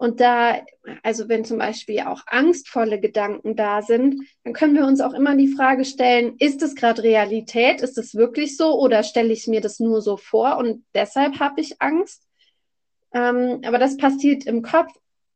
und 0.00 0.18
da, 0.18 0.62
also 1.02 1.28
wenn 1.28 1.44
zum 1.44 1.58
Beispiel 1.58 2.00
auch 2.00 2.22
angstvolle 2.26 3.00
Gedanken 3.00 3.54
da 3.54 3.82
sind, 3.82 4.18
dann 4.44 4.54
können 4.54 4.74
wir 4.74 4.86
uns 4.86 5.02
auch 5.02 5.12
immer 5.12 5.36
die 5.36 5.52
Frage 5.52 5.84
stellen, 5.84 6.36
ist 6.38 6.62
es 6.62 6.74
gerade 6.74 7.02
Realität? 7.02 7.82
Ist 7.82 7.98
es 7.98 8.14
wirklich 8.14 8.56
so? 8.56 8.80
Oder 8.80 9.02
stelle 9.02 9.30
ich 9.30 9.46
mir 9.46 9.60
das 9.60 9.78
nur 9.78 10.00
so 10.00 10.16
vor 10.16 10.56
und 10.56 10.86
deshalb 10.94 11.38
habe 11.38 11.60
ich 11.60 11.82
Angst? 11.82 12.26
Ähm, 13.12 13.60
aber 13.62 13.76
das 13.76 13.98
passiert 13.98 14.46
im 14.46 14.62
Kopf. 14.62 14.90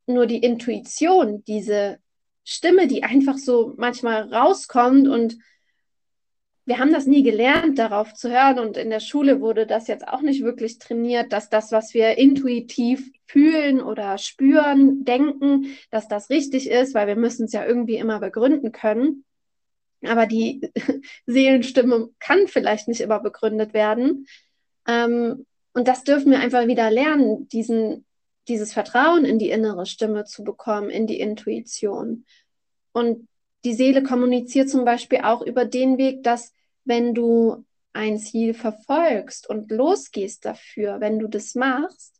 Nur 0.07 0.25
die 0.25 0.39
Intuition, 0.39 1.43
diese 1.45 1.99
Stimme, 2.43 2.87
die 2.87 3.03
einfach 3.03 3.37
so 3.37 3.75
manchmal 3.77 4.33
rauskommt 4.33 5.07
und 5.07 5.37
wir 6.65 6.79
haben 6.79 6.91
das 6.91 7.05
nie 7.05 7.21
gelernt, 7.21 7.77
darauf 7.77 8.15
zu 8.15 8.31
hören. 8.31 8.57
Und 8.57 8.77
in 8.77 8.89
der 8.89 8.99
Schule 8.99 9.41
wurde 9.41 9.67
das 9.67 9.87
jetzt 9.87 10.07
auch 10.07 10.21
nicht 10.21 10.41
wirklich 10.43 10.79
trainiert, 10.79 11.33
dass 11.33 11.51
das, 11.51 11.71
was 11.71 11.93
wir 11.93 12.17
intuitiv 12.17 13.11
fühlen 13.27 13.81
oder 13.81 14.17
spüren, 14.17 15.03
denken, 15.03 15.75
dass 15.89 16.07
das 16.07 16.29
richtig 16.29 16.69
ist, 16.69 16.93
weil 16.93 17.07
wir 17.07 17.15
müssen 17.15 17.45
es 17.45 17.53
ja 17.53 17.65
irgendwie 17.65 17.95
immer 17.95 18.19
begründen 18.19 18.71
können. 18.71 19.25
Aber 20.03 20.25
die 20.25 20.61
Seelenstimme 21.25 22.09
kann 22.19 22.47
vielleicht 22.47 22.87
nicht 22.87 23.01
immer 23.01 23.19
begründet 23.19 23.73
werden. 23.73 24.27
Ähm, 24.87 25.45
und 25.73 25.87
das 25.87 26.03
dürfen 26.03 26.31
wir 26.31 26.39
einfach 26.39 26.67
wieder 26.67 26.89
lernen, 26.91 27.49
diesen, 27.49 28.05
dieses 28.47 28.71
Vertrauen 28.71 29.25
in 29.25 29.39
die 29.39 29.49
innere 29.49 29.85
Stimme 29.85 30.25
zu 30.25 30.43
bekommen, 30.43 30.89
in 30.89 31.07
die 31.07 31.19
Intuition. 31.19 32.25
Und 32.93 33.27
die 33.65 33.73
Seele 33.73 34.03
kommuniziert 34.03 34.69
zum 34.69 34.85
Beispiel 34.85 35.19
auch 35.23 35.41
über 35.41 35.65
den 35.65 35.97
Weg, 35.97 36.23
dass 36.23 36.53
wenn 36.85 37.15
du 37.15 37.65
ein 37.93 38.19
Ziel 38.19 38.53
verfolgst 38.53 39.49
und 39.49 39.71
losgehst 39.71 40.45
dafür, 40.45 40.99
wenn 40.99 41.17
du 41.17 41.27
das 41.27 41.55
machst 41.55 42.15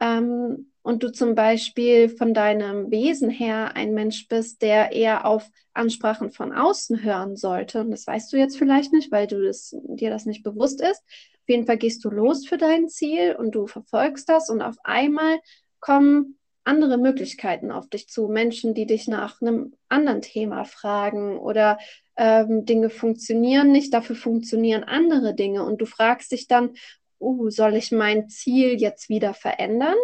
ähm, 0.00 0.72
und 0.82 1.02
du 1.02 1.12
zum 1.12 1.34
Beispiel 1.34 2.08
von 2.08 2.32
deinem 2.32 2.90
Wesen 2.90 3.30
her 3.30 3.76
ein 3.76 3.92
Mensch 3.92 4.28
bist, 4.28 4.62
der 4.62 4.92
eher 4.92 5.26
auf 5.26 5.48
Ansprachen 5.74 6.30
von 6.30 6.52
außen 6.52 7.02
hören 7.02 7.36
sollte, 7.36 7.80
und 7.80 7.90
das 7.90 8.06
weißt 8.06 8.32
du 8.32 8.36
jetzt 8.36 8.56
vielleicht 8.56 8.92
nicht, 8.92 9.12
weil 9.12 9.26
du 9.26 9.42
das, 9.42 9.76
dir 9.84 10.10
das 10.10 10.24
nicht 10.24 10.42
bewusst 10.42 10.80
ist, 10.80 11.02
auf 11.48 11.52
jeden 11.52 11.66
Fall 11.66 11.78
gehst 11.78 12.04
du 12.04 12.10
los 12.10 12.46
für 12.46 12.58
dein 12.58 12.90
Ziel 12.90 13.34
und 13.34 13.52
du 13.52 13.66
verfolgst 13.66 14.28
das. 14.28 14.50
Und 14.50 14.60
auf 14.60 14.76
einmal 14.84 15.38
kommen 15.80 16.38
andere 16.64 16.98
Möglichkeiten 16.98 17.70
auf 17.70 17.88
dich 17.88 18.10
zu, 18.10 18.28
Menschen, 18.28 18.74
die 18.74 18.84
dich 18.84 19.08
nach 19.08 19.40
einem 19.40 19.72
anderen 19.88 20.20
Thema 20.20 20.64
fragen 20.64 21.38
oder 21.38 21.78
ähm, 22.18 22.66
Dinge 22.66 22.90
funktionieren 22.90 23.72
nicht, 23.72 23.94
dafür 23.94 24.14
funktionieren 24.14 24.84
andere 24.84 25.34
Dinge. 25.34 25.64
Und 25.64 25.80
du 25.80 25.86
fragst 25.86 26.32
dich 26.32 26.48
dann, 26.48 26.74
uh, 27.20 27.50
soll 27.50 27.74
ich 27.74 27.92
mein 27.92 28.28
Ziel 28.28 28.80
jetzt 28.80 29.08
wieder 29.08 29.34
verändern 29.34 29.96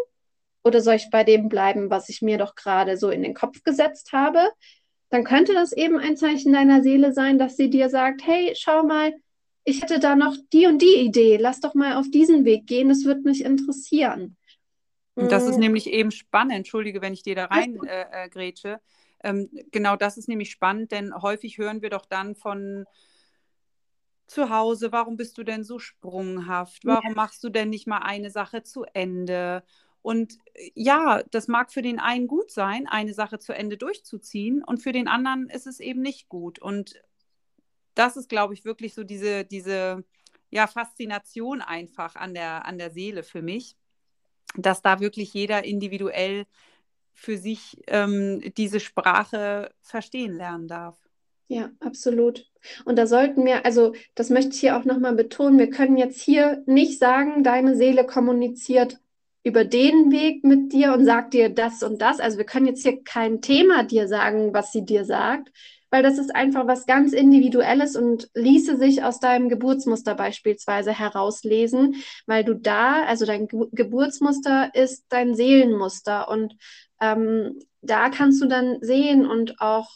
oder 0.62 0.80
soll 0.80 0.94
ich 0.94 1.10
bei 1.10 1.24
dem 1.24 1.48
bleiben, 1.48 1.90
was 1.90 2.08
ich 2.08 2.22
mir 2.22 2.38
doch 2.38 2.54
gerade 2.54 2.96
so 2.96 3.10
in 3.10 3.22
den 3.22 3.34
Kopf 3.34 3.62
gesetzt 3.62 4.12
habe? 4.12 4.50
Dann 5.10 5.24
könnte 5.24 5.52
das 5.52 5.72
eben 5.72 5.98
ein 5.98 6.16
Zeichen 6.16 6.52
deiner 6.52 6.82
Seele 6.82 7.12
sein, 7.12 7.38
dass 7.38 7.56
sie 7.56 7.70
dir 7.70 7.88
sagt, 7.88 8.26
hey, 8.26 8.54
schau 8.56 8.82
mal, 8.82 9.12
ich 9.64 9.82
hätte 9.82 9.98
da 9.98 10.16
noch 10.16 10.36
die 10.52 10.66
und 10.66 10.82
die 10.82 10.96
Idee, 10.96 11.36
lass 11.36 11.60
doch 11.60 11.74
mal 11.74 11.96
auf 11.96 12.10
diesen 12.10 12.44
Weg 12.44 12.66
gehen, 12.66 12.90
es 12.90 13.04
wird 13.04 13.24
mich 13.24 13.44
interessieren. 13.44 14.36
Und 15.14 15.30
das 15.30 15.44
ist 15.44 15.54
mhm. 15.54 15.62
nämlich 15.62 15.86
eben 15.86 16.10
spannend, 16.10 16.54
entschuldige, 16.54 17.00
wenn 17.00 17.12
ich 17.12 17.22
dir 17.22 17.34
da 17.34 17.46
rein 17.46 17.78
äh, 17.84 18.24
äh, 18.24 18.28
grätsche. 18.28 18.80
Ähm, 19.22 19.48
genau 19.70 19.96
das 19.96 20.18
ist 20.18 20.28
nämlich 20.28 20.50
spannend, 20.50 20.92
denn 20.92 21.14
häufig 21.14 21.56
hören 21.58 21.82
wir 21.82 21.90
doch 21.90 22.04
dann 22.04 22.34
von 22.34 22.84
zu 24.26 24.50
Hause, 24.50 24.92
warum 24.92 25.16
bist 25.16 25.38
du 25.38 25.44
denn 25.44 25.64
so 25.64 25.78
sprunghaft? 25.78 26.84
Warum 26.84 27.10
ja. 27.10 27.14
machst 27.14 27.44
du 27.44 27.50
denn 27.50 27.70
nicht 27.70 27.86
mal 27.86 27.98
eine 27.98 28.30
Sache 28.30 28.62
zu 28.62 28.84
Ende? 28.94 29.62
Und 30.02 30.38
äh, 30.54 30.70
ja, 30.74 31.22
das 31.30 31.48
mag 31.48 31.72
für 31.72 31.82
den 31.82 31.98
einen 31.98 32.26
gut 32.26 32.50
sein, 32.50 32.86
eine 32.86 33.14
Sache 33.14 33.38
zu 33.38 33.52
Ende 33.52 33.76
durchzuziehen, 33.76 34.62
und 34.64 34.78
für 34.82 34.92
den 34.92 35.08
anderen 35.08 35.48
ist 35.48 35.66
es 35.66 35.80
eben 35.80 36.02
nicht 36.02 36.28
gut. 36.28 36.58
Und 36.58 37.02
das 37.94 38.16
ist, 38.16 38.28
glaube 38.28 38.54
ich, 38.54 38.64
wirklich 38.64 38.94
so 38.94 39.04
diese, 39.04 39.44
diese 39.44 40.04
ja, 40.50 40.66
Faszination 40.66 41.60
einfach 41.60 42.16
an 42.16 42.34
der, 42.34 42.64
an 42.66 42.78
der 42.78 42.90
Seele 42.90 43.22
für 43.22 43.42
mich 43.42 43.76
dass 44.56 44.82
da 44.82 45.00
wirklich 45.00 45.34
jeder 45.34 45.64
individuell 45.64 46.46
für 47.12 47.38
sich 47.38 47.82
ähm, 47.86 48.40
diese 48.56 48.80
Sprache 48.80 49.72
verstehen 49.80 50.32
lernen 50.36 50.68
darf. 50.68 50.98
Ja, 51.48 51.70
absolut. 51.80 52.46
Und 52.84 52.96
da 52.96 53.06
sollten 53.06 53.44
wir, 53.44 53.66
also 53.66 53.94
das 54.14 54.30
möchte 54.30 54.50
ich 54.54 54.60
hier 54.60 54.76
auch 54.76 54.84
nochmal 54.84 55.14
betonen, 55.14 55.58
wir 55.58 55.68
können 55.68 55.96
jetzt 55.96 56.20
hier 56.20 56.62
nicht 56.66 56.98
sagen, 56.98 57.44
deine 57.44 57.76
Seele 57.76 58.04
kommuniziert 58.06 58.98
über 59.42 59.64
den 59.64 60.10
Weg 60.10 60.42
mit 60.42 60.72
dir 60.72 60.94
und 60.94 61.04
sagt 61.04 61.34
dir 61.34 61.50
das 61.50 61.82
und 61.82 62.00
das. 62.00 62.18
Also 62.18 62.38
wir 62.38 62.46
können 62.46 62.66
jetzt 62.66 62.82
hier 62.82 63.04
kein 63.04 63.42
Thema 63.42 63.84
dir 63.84 64.08
sagen, 64.08 64.54
was 64.54 64.72
sie 64.72 64.86
dir 64.86 65.04
sagt, 65.04 65.52
weil 65.90 66.02
das 66.02 66.16
ist 66.18 66.34
einfach 66.34 66.66
was 66.66 66.86
ganz 66.86 67.12
Individuelles 67.12 67.94
und 67.94 68.30
ließe 68.34 68.78
sich 68.78 69.04
aus 69.04 69.20
deinem 69.20 69.50
Geburtsmuster 69.50 70.14
beispielsweise 70.14 70.98
herauslesen, 70.98 71.96
weil 72.26 72.42
du 72.42 72.54
da, 72.54 73.04
also 73.04 73.26
dein 73.26 73.48
Ge 73.48 73.66
Geburtsmuster 73.70 74.70
ist 74.74 75.04
dein 75.10 75.34
Seelenmuster 75.34 76.28
und 76.28 76.56
ähm, 77.00 77.60
da 77.82 78.08
kannst 78.08 78.40
du 78.40 78.46
dann 78.46 78.78
sehen 78.80 79.26
und 79.26 79.60
auch 79.60 79.94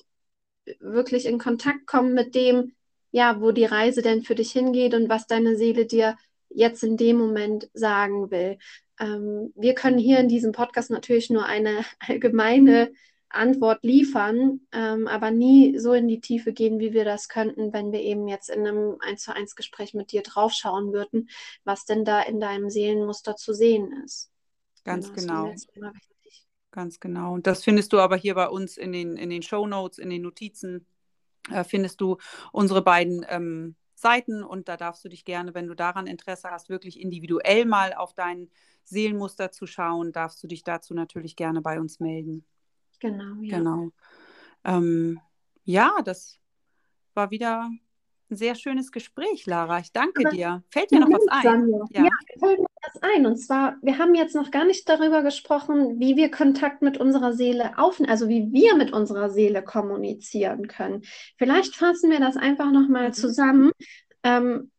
wirklich 0.81 1.26
in 1.26 1.38
Kontakt 1.38 1.87
kommen 1.87 2.14
mit 2.14 2.35
dem, 2.35 2.72
ja, 3.11 3.40
wo 3.40 3.52
die 3.52 3.64
Reise 3.64 4.02
denn 4.02 4.22
für 4.22 4.35
dich 4.35 4.52
hingeht 4.52 4.94
und 4.94 5.09
was 5.09 5.26
deine 5.26 5.57
Seele 5.57 5.87
dir 5.87 6.16
jetzt 6.50 6.83
in 6.83 6.96
dem 6.96 7.16
Moment 7.16 7.68
sagen 7.74 8.31
will. 8.31 8.59
Ähm, 9.00 9.52
wir 9.54 9.74
können 9.74 9.98
hier 9.98 10.18
in 10.18 10.28
diesem 10.28 10.52
Podcast 10.52 10.90
natürlich 10.90 11.31
nur 11.31 11.44
eine 11.44 11.85
allgemeine 12.00 12.92
Antwort 13.31 13.83
liefern, 13.83 14.61
ähm, 14.72 15.07
aber 15.07 15.31
nie 15.31 15.78
so 15.78 15.92
in 15.92 16.09
die 16.09 16.20
Tiefe 16.20 16.52
gehen, 16.52 16.78
wie 16.78 16.94
wir 16.94 17.04
das 17.04 17.28
könnten, 17.28 17.72
wenn 17.72 17.92
wir 17.92 18.00
eben 18.00 18.26
jetzt 18.26 18.48
in 18.48 18.66
einem 18.66 18.96
1 19.00 19.22
zu 19.22 19.35
1 19.35 19.54
Gespräch 19.54 19.92
mit 19.92 20.12
dir 20.12 20.22
draufschauen 20.22 20.92
würden, 20.92 21.28
was 21.64 21.85
denn 21.85 22.04
da 22.04 22.22
in 22.22 22.40
deinem 22.40 22.70
Seelenmuster 22.70 23.37
zu 23.37 23.52
sehen 23.52 23.92
ist. 24.04 24.31
Ganz 24.85 25.12
genau. 25.12 25.52
genau. 25.74 25.90
Ganz 26.70 27.00
genau. 27.00 27.33
Und 27.35 27.46
das 27.46 27.64
findest 27.64 27.92
du 27.92 27.98
aber 27.98 28.16
hier 28.16 28.35
bei 28.35 28.48
uns 28.48 28.76
in 28.76 28.92
den, 28.92 29.16
in 29.16 29.31
den 29.31 29.42
Show 29.42 29.66
Notes, 29.66 29.98
in 29.98 30.11
den 30.11 30.22
Notizen, 30.22 30.87
äh, 31.50 31.64
findest 31.64 32.00
du 32.00 32.18
unsere 32.52 32.83
beiden 32.83 33.24
ähm, 33.28 33.74
Seiten 33.94 34.44
und 34.44 34.68
da 34.68 34.76
darfst 34.76 35.04
du 35.04 35.09
dich 35.09 35.24
gerne, 35.24 35.54
wenn 35.54 35.66
du 35.66 35.74
daran 35.74 36.07
Interesse 36.07 36.50
hast, 36.50 36.68
wirklich 36.68 37.00
individuell 37.00 37.64
mal 37.64 37.94
auf 37.94 38.14
dein 38.14 38.50
Seelenmuster 38.85 39.50
zu 39.50 39.66
schauen, 39.66 40.12
darfst 40.12 40.42
du 40.42 40.46
dich 40.46 40.62
dazu 40.62 40.94
natürlich 40.94 41.37
gerne 41.37 41.61
bei 41.62 41.81
uns 41.81 42.00
melden. 42.00 42.44
Genau, 43.00 43.42
ja. 43.42 43.59
Genau. 43.59 43.90
Ähm, 44.64 45.20
ja, 45.64 46.00
das 46.04 46.38
war 47.14 47.31
wieder 47.31 47.70
ein 48.31 48.37
sehr 48.37 48.54
schönes 48.54 48.92
Gespräch, 48.92 49.46
Lara. 49.46 49.81
Ich 49.81 49.92
danke 49.92 50.26
Aber 50.26 50.37
dir. 50.37 50.62
Fällt 50.70 50.90
dir 50.90 51.00
noch 51.00 51.11
was 51.11 51.26
ein? 51.44 51.68
Ja. 51.90 52.04
ja, 52.04 52.11
fällt 52.38 52.61
das 52.98 53.11
ein. 53.11 53.26
Und 53.26 53.37
zwar, 53.37 53.76
wir 53.82 53.98
haben 53.98 54.14
jetzt 54.14 54.34
noch 54.34 54.50
gar 54.50 54.64
nicht 54.64 54.88
darüber 54.88 55.22
gesprochen, 55.22 55.98
wie 55.98 56.16
wir 56.16 56.30
Kontakt 56.30 56.82
mit 56.82 56.98
unserer 56.98 57.32
Seele 57.32 57.78
aufnehmen, 57.78 58.11
also 58.11 58.28
wie 58.28 58.52
wir 58.52 58.74
mit 58.76 58.92
unserer 58.92 59.30
Seele 59.30 59.62
kommunizieren 59.62 60.68
können. 60.68 61.02
Vielleicht 61.37 61.76
fassen 61.76 62.11
wir 62.11 62.20
das 62.20 62.37
einfach 62.37 62.70
nochmal 62.70 63.08
mhm. 63.08 63.12
zusammen. 63.12 63.72
Ähm, 64.22 64.70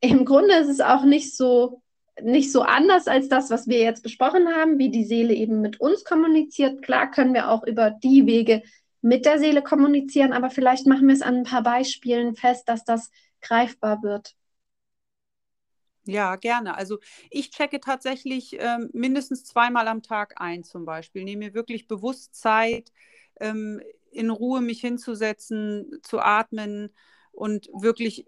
Im 0.00 0.24
Grunde 0.24 0.54
ist 0.54 0.68
es 0.68 0.80
auch 0.80 1.04
nicht 1.04 1.36
so, 1.36 1.82
nicht 2.20 2.52
so 2.52 2.62
anders 2.62 3.06
als 3.06 3.28
das, 3.28 3.50
was 3.50 3.68
wir 3.68 3.78
jetzt 3.78 4.02
besprochen 4.02 4.48
haben, 4.48 4.78
wie 4.78 4.90
die 4.90 5.04
Seele 5.04 5.34
eben 5.34 5.60
mit 5.60 5.80
uns 5.80 6.04
kommuniziert. 6.04 6.82
Klar 6.82 7.10
können 7.10 7.34
wir 7.34 7.50
auch 7.50 7.64
über 7.64 7.90
die 7.90 8.26
Wege 8.26 8.62
mit 9.00 9.24
der 9.24 9.38
Seele 9.38 9.62
kommunizieren, 9.62 10.32
aber 10.32 10.50
vielleicht 10.50 10.86
machen 10.86 11.06
wir 11.06 11.14
es 11.14 11.22
an 11.22 11.36
ein 11.36 11.44
paar 11.44 11.62
Beispielen 11.62 12.34
fest, 12.34 12.68
dass 12.68 12.84
das 12.84 13.10
greifbar 13.40 14.02
wird. 14.02 14.34
Ja, 16.08 16.36
gerne. 16.36 16.74
Also 16.74 16.98
ich 17.30 17.50
checke 17.50 17.80
tatsächlich 17.80 18.56
ähm, 18.58 18.88
mindestens 18.94 19.44
zweimal 19.44 19.86
am 19.88 20.02
Tag 20.02 20.40
ein 20.40 20.64
zum 20.64 20.86
Beispiel. 20.86 21.22
Nehme 21.22 21.46
mir 21.48 21.54
wirklich 21.54 21.86
bewusst 21.86 22.34
Zeit, 22.34 22.92
ähm, 23.40 23.82
in 24.10 24.30
Ruhe 24.30 24.62
mich 24.62 24.80
hinzusetzen, 24.80 26.00
zu 26.02 26.20
atmen 26.20 26.94
und 27.30 27.68
wirklich 27.74 28.26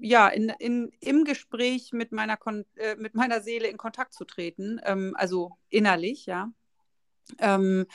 ja, 0.00 0.26
in, 0.26 0.48
in, 0.58 0.90
im 1.00 1.22
Gespräch 1.24 1.92
mit 1.92 2.10
meiner, 2.10 2.36
Kon 2.36 2.64
äh, 2.74 2.96
mit 2.96 3.14
meiner 3.14 3.40
Seele 3.42 3.68
in 3.68 3.76
Kontakt 3.76 4.12
zu 4.12 4.24
treten, 4.24 4.80
ähm, 4.84 5.14
also 5.16 5.52
innerlich, 5.68 6.26
ja. 6.26 6.50
Ähm, 7.38 7.86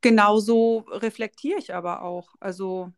genauso 0.00 0.84
reflektiere 0.90 1.58
ich 1.58 1.74
aber 1.74 2.02
auch. 2.02 2.34
Also 2.40 2.92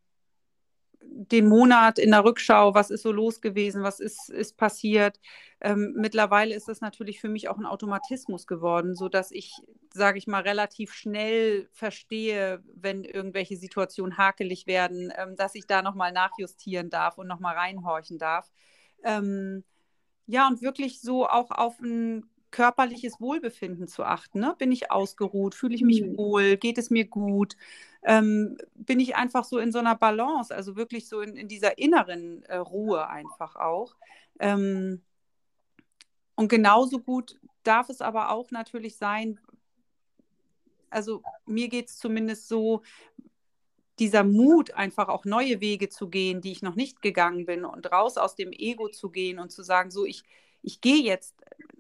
den 1.17 1.49
Monat 1.49 1.99
in 1.99 2.11
der 2.11 2.25
Rückschau, 2.25 2.75
was 2.75 2.91
ist 2.91 3.03
so 3.03 3.13
los 3.13 3.41
gewesen, 3.41 3.83
was 3.83 4.01
ist, 4.01 4.31
ist 4.31 4.57
passiert. 4.57 5.21
Ähm, 5.61 5.95
mittlerweile 5.97 6.55
ist 6.55 6.69
das 6.69 6.81
natürlich 6.81 7.21
für 7.21 7.29
mich 7.29 7.49
auch 7.49 7.57
ein 7.57 7.67
Automatismus 7.67 8.47
geworden, 8.47 8.95
sodass 8.97 9.31
ich, 9.31 9.55
sage 9.93 10.19
ich 10.19 10.27
mal, 10.27 10.43
relativ 10.43 10.93
schnell 10.93 11.69
verstehe, 11.73 12.63
wenn 12.75 13.05
irgendwelche 13.05 13.57
Situationen 13.57 14.19
hakelig 14.19 14.67
werden, 14.67 15.13
ähm, 15.17 15.37
dass 15.37 15.55
ich 15.55 15.67
da 15.67 15.83
nochmal 15.83 16.13
nachjustieren 16.13 16.91
darf 16.91 17.17
und 17.17 17.29
nochmal 17.29 17.55
reinhorchen 17.55 18.19
darf. 18.19 18.51
Ähm, 19.05 19.65
ja, 20.27 20.49
und 20.49 20.63
wirklich 20.63 21.01
so 21.01 21.29
auch 21.29 21.51
auf 21.51 21.79
ein 21.81 22.25
körperliches 22.55 23.21
Wohlbefinden 23.21 23.89
zu 23.89 24.05
achten. 24.05 24.39
Ne? 24.39 24.55
Bin 24.57 24.71
ich 24.71 24.93
ausgeruht? 24.93 25.57
Fühle 25.57 25.75
ich 25.75 25.83
mich 25.83 26.03
mhm. 26.03 26.17
wohl? 26.17 26.57
Geht 26.57 26.79
es 26.79 26.89
mir 26.89 27.05
gut? 27.05 27.57
Ähm, 28.05 28.57
bin 28.75 29.01
ich 29.01 29.17
einfach 29.17 29.43
so 29.43 29.59
in 29.59 29.73
so 29.73 29.81
einer 29.81 29.97
Balance, 29.97 30.55
also 30.55 30.77
wirklich 30.77 31.09
so 31.09 31.21
in, 31.21 31.35
in 31.37 31.49
dieser 31.49 31.79
inneren 31.79 32.45
äh, 32.45 32.57
Ruhe 32.57 33.09
einfach 33.09 33.57
auch. 33.57 33.97
Ähm, 34.39 35.03
und 36.37 36.49
genauso 36.49 37.01
gut 37.01 37.41
darf 37.65 37.89
es 37.89 38.01
aber 38.01 38.31
auch 38.31 38.53
natürlich 38.53 38.97
sein, 38.99 39.41
also 40.91 41.25
mir 41.47 41.69
geht 41.69 41.89
es 41.89 41.99
zumindest 41.99 42.47
so, 42.47 42.83
dieser 43.99 44.23
Mut, 44.23 44.75
einfach 44.75 45.09
auch 45.09 45.25
neue 45.25 45.61
Wege 45.61 45.89
zu 45.89 46.09
gehen, 46.09 46.41
die 46.41 46.53
ich 46.53 46.63
noch 46.63 46.77
nicht 46.77 47.03
gegangen 47.03 47.47
bin 47.47 47.65
und 47.65 47.91
raus 47.91 48.17
aus 48.17 48.37
dem 48.37 48.53
Ego 48.53 48.89
zu 48.89 49.11
gehen 49.11 49.41
und 49.41 49.51
zu 49.51 49.63
sagen, 49.65 49.91
so, 49.91 50.05
ich, 50.05 50.23
ich 50.65 50.81
gehe 50.81 51.03
jetzt 51.03 51.35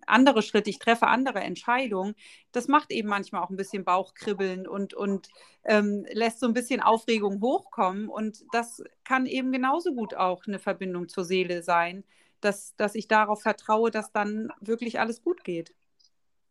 andere 0.06 0.42
Schritte, 0.42 0.70
ich 0.70 0.78
treffe 0.78 1.06
andere 1.06 1.40
Entscheidungen, 1.40 2.14
das 2.52 2.68
macht 2.68 2.90
eben 2.90 3.08
manchmal 3.08 3.42
auch 3.42 3.50
ein 3.50 3.56
bisschen 3.56 3.84
Bauchkribbeln 3.84 4.66
und, 4.66 4.94
und 4.94 5.28
ähm, 5.64 6.06
lässt 6.12 6.40
so 6.40 6.46
ein 6.46 6.52
bisschen 6.52 6.80
Aufregung 6.80 7.40
hochkommen. 7.40 8.08
Und 8.08 8.44
das 8.52 8.82
kann 9.04 9.26
eben 9.26 9.50
genauso 9.52 9.94
gut 9.94 10.14
auch 10.14 10.46
eine 10.46 10.58
Verbindung 10.58 11.08
zur 11.08 11.24
Seele 11.24 11.62
sein, 11.62 12.04
dass, 12.40 12.76
dass 12.76 12.94
ich 12.94 13.08
darauf 13.08 13.42
vertraue, 13.42 13.90
dass 13.90 14.12
dann 14.12 14.50
wirklich 14.60 15.00
alles 15.00 15.22
gut 15.22 15.44
geht. 15.44 15.74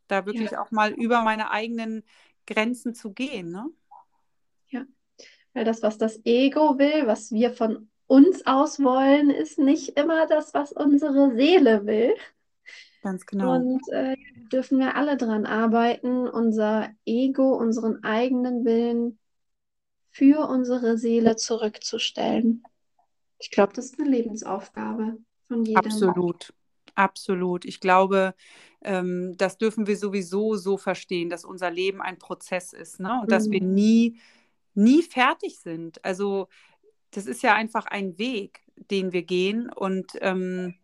Da 0.07 0.25
wirklich 0.25 0.51
ja. 0.51 0.61
auch 0.61 0.71
mal 0.71 0.91
über 0.91 1.21
meine 1.21 1.51
eigenen 1.51 2.03
Grenzen 2.47 2.93
zu 2.93 3.13
gehen. 3.13 3.51
Ne? 3.51 3.69
Ja, 4.69 4.85
weil 5.53 5.65
das, 5.65 5.81
was 5.83 5.97
das 5.97 6.19
Ego 6.25 6.77
will, 6.79 7.07
was 7.07 7.31
wir 7.31 7.53
von 7.53 7.89
uns 8.07 8.45
aus 8.45 8.81
wollen, 8.81 9.29
ist 9.29 9.59
nicht 9.59 9.97
immer 9.97 10.27
das, 10.27 10.53
was 10.53 10.71
unsere 10.71 11.35
Seele 11.35 11.85
will. 11.85 12.13
Ganz 13.01 13.25
genau. 13.25 13.55
Und 13.55 13.81
äh, 13.91 14.15
dürfen 14.51 14.79
wir 14.79 14.95
alle 14.95 15.17
dran 15.17 15.45
arbeiten, 15.45 16.27
unser 16.27 16.89
Ego, 17.05 17.55
unseren 17.55 18.03
eigenen 18.03 18.63
Willen 18.63 19.19
für 20.09 20.47
unsere 20.47 20.97
Seele 20.97 21.35
zurückzustellen. 21.35 22.63
Ich 23.39 23.51
glaube, 23.51 23.73
das 23.73 23.85
ist 23.85 23.99
eine 23.99 24.09
Lebensaufgabe 24.09 25.17
von 25.47 25.65
jedem. 25.65 25.83
Absolut, 25.83 26.53
absolut. 26.95 27.65
Ich 27.65 27.81
glaube, 27.81 28.35
ähm, 28.83 29.35
das 29.37 29.57
dürfen 29.57 29.85
wir 29.87 29.97
sowieso 29.97 30.55
so 30.55 30.77
verstehen, 30.77 31.29
dass 31.29 31.43
unser 31.43 31.71
Leben 31.71 32.01
ein 32.01 32.19
Prozess 32.19 32.71
ist 32.71 32.99
ne? 32.99 33.19
und 33.19 33.27
mhm. 33.27 33.31
dass 33.31 33.49
wir 33.49 33.61
mhm. 33.61 33.73
nie, 33.73 34.19
nie 34.75 35.01
fertig 35.01 35.59
sind. 35.59 36.03
Also 36.05 36.47
das 37.13 37.25
ist 37.25 37.43
ja 37.43 37.53
einfach 37.53 37.85
ein 37.85 38.17
Weg, 38.17 38.61
den 38.75 39.13
wir 39.13 39.23
gehen 39.23 39.69
und 39.69 40.13
ähm, 40.21 40.75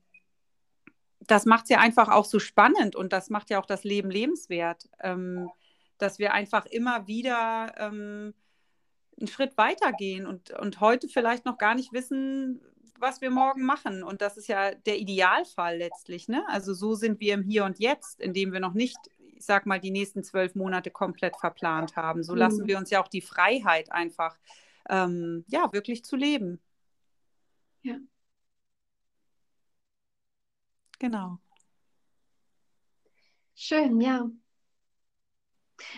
das 1.28 1.46
macht 1.46 1.66
es 1.66 1.70
ja 1.70 1.80
einfach 1.80 2.10
auch 2.10 2.26
so 2.26 2.40
spannend 2.40 2.96
und 2.96 3.14
das 3.14 3.30
macht 3.30 3.50
ja 3.50 3.60
auch 3.60 3.66
das 3.66 3.84
Leben 3.84 4.10
lebenswert, 4.10 4.90
ähm, 5.02 5.50
dass 5.98 6.18
wir 6.18 6.34
einfach 6.34 6.66
immer 6.66 7.08
wieder 7.08 7.74
ähm, 7.78 8.34
einen 9.20 9.28
Schritt 9.28 9.58
weitergehen 9.58 10.26
und, 10.26 10.52
und 10.52 10.80
heute 10.80 11.08
vielleicht 11.08 11.46
noch 11.46 11.58
gar 11.58 11.76
nicht 11.76 11.94
wissen, 11.94 12.62
was 13.00 13.22
wir 13.22 13.30
morgen 13.30 13.64
machen. 13.64 14.04
Und 14.04 14.22
das 14.22 14.38
ist 14.38 14.48
ja 14.48 14.74
der 14.74 14.98
Idealfall 14.98 15.78
letztlich. 15.78 16.28
Ne? 16.28 16.44
Also 16.48 16.74
so 16.74 16.96
sind 16.96 17.20
wir 17.20 17.34
im 17.34 17.44
Hier 17.44 17.66
und 17.66 17.80
Jetzt, 17.80 18.20
indem 18.22 18.52
wir 18.52 18.60
noch 18.60 18.74
nicht, 18.74 18.98
ich 19.18 19.46
sag 19.46 19.66
mal, 19.66 19.80
die 19.80 19.92
nächsten 19.92 20.24
zwölf 20.24 20.56
Monate 20.56 20.92
komplett 20.92 21.36
verplant 21.38 21.96
haben. 21.96 22.24
So 22.24 22.34
mhm. 22.34 22.40
lassen 22.40 22.68
wir 22.68 22.78
uns 22.78 22.90
ja 22.90 23.02
auch 23.02 23.08
die 23.08 23.22
Freiheit 23.22 23.92
einfach, 23.92 24.38
ähm, 24.90 25.46
ja, 25.48 25.72
wirklich 25.74 26.04
zu 26.06 26.16
leben. 26.16 26.60
Ja. 27.84 28.00
Genau. 31.00 31.40
Schön, 33.54 34.02
ja. 34.02 34.32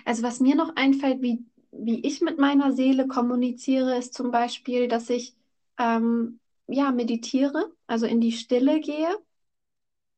Also 0.06 0.24
was 0.24 0.40
mir 0.40 0.56
noch 0.56 0.76
einfällt, 0.76 1.22
wie, 1.22 1.46
wie 1.72 2.06
ich 2.06 2.22
mit 2.22 2.40
meiner 2.40 2.72
Seele 2.74 3.08
kommuniziere, 3.08 3.98
ist 3.98 4.14
zum 4.14 4.32
Beispiel, 4.32 4.88
dass 4.88 5.10
ich 5.10 5.36
ähm, 5.78 6.40
ja 6.68 6.92
meditiere, 6.92 7.72
also 7.88 8.06
in 8.06 8.22
die 8.22 8.32
Stille 8.32 8.80
gehe. 8.80 9.08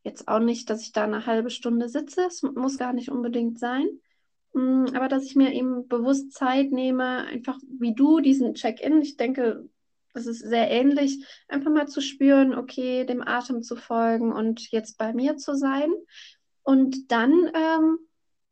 Jetzt 0.04 0.28
auch 0.30 0.40
nicht, 0.40 0.70
dass 0.70 0.82
ich 0.84 0.92
da 0.94 1.04
eine 1.04 1.26
halbe 1.26 1.50
Stunde 1.50 1.90
sitze, 1.90 2.26
es 2.28 2.42
muss 2.44 2.78
gar 2.78 2.94
nicht 2.94 3.10
unbedingt 3.10 3.60
sein. 3.60 3.88
Mm, 4.54 4.86
aber 4.94 5.08
dass 5.08 5.26
ich 5.26 5.36
mir 5.36 5.52
eben 5.54 5.88
bewusst 5.88 6.32
Zeit 6.32 6.72
nehme, 6.72 7.26
einfach 7.26 7.60
wie 7.80 7.94
du 7.94 8.20
diesen 8.20 8.54
Check-in, 8.54 9.02
ich 9.02 9.18
denke, 9.18 9.68
das 10.14 10.28
ist 10.28 10.40
sehr 10.40 10.70
ähnlich, 10.70 11.26
einfach 11.48 11.72
mal 11.72 11.88
zu 11.88 12.00
spüren, 12.00 12.54
okay, 12.54 13.04
dem 13.04 13.28
Atem 13.28 13.64
zu 13.64 13.76
folgen 13.76 14.32
und 14.32 14.72
jetzt 14.72 14.98
bei 15.00 15.12
mir 15.12 15.38
zu 15.38 15.56
sein. 15.56 15.92
Und 16.62 17.12
dann, 17.12 17.32
ähm, 17.56 17.98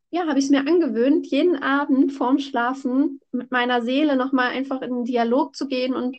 ja, 0.09 0.25
habe 0.27 0.39
ich 0.39 0.45
es 0.45 0.51
mir 0.51 0.67
angewöhnt, 0.67 1.27
jeden 1.27 1.61
Abend 1.61 2.13
vorm 2.13 2.39
Schlafen 2.39 3.21
mit 3.31 3.51
meiner 3.51 3.83
Seele 3.83 4.15
nochmal 4.15 4.49
einfach 4.49 4.81
in 4.81 4.89
den 4.89 5.05
Dialog 5.05 5.55
zu 5.55 5.67
gehen 5.67 5.93
und 5.93 6.17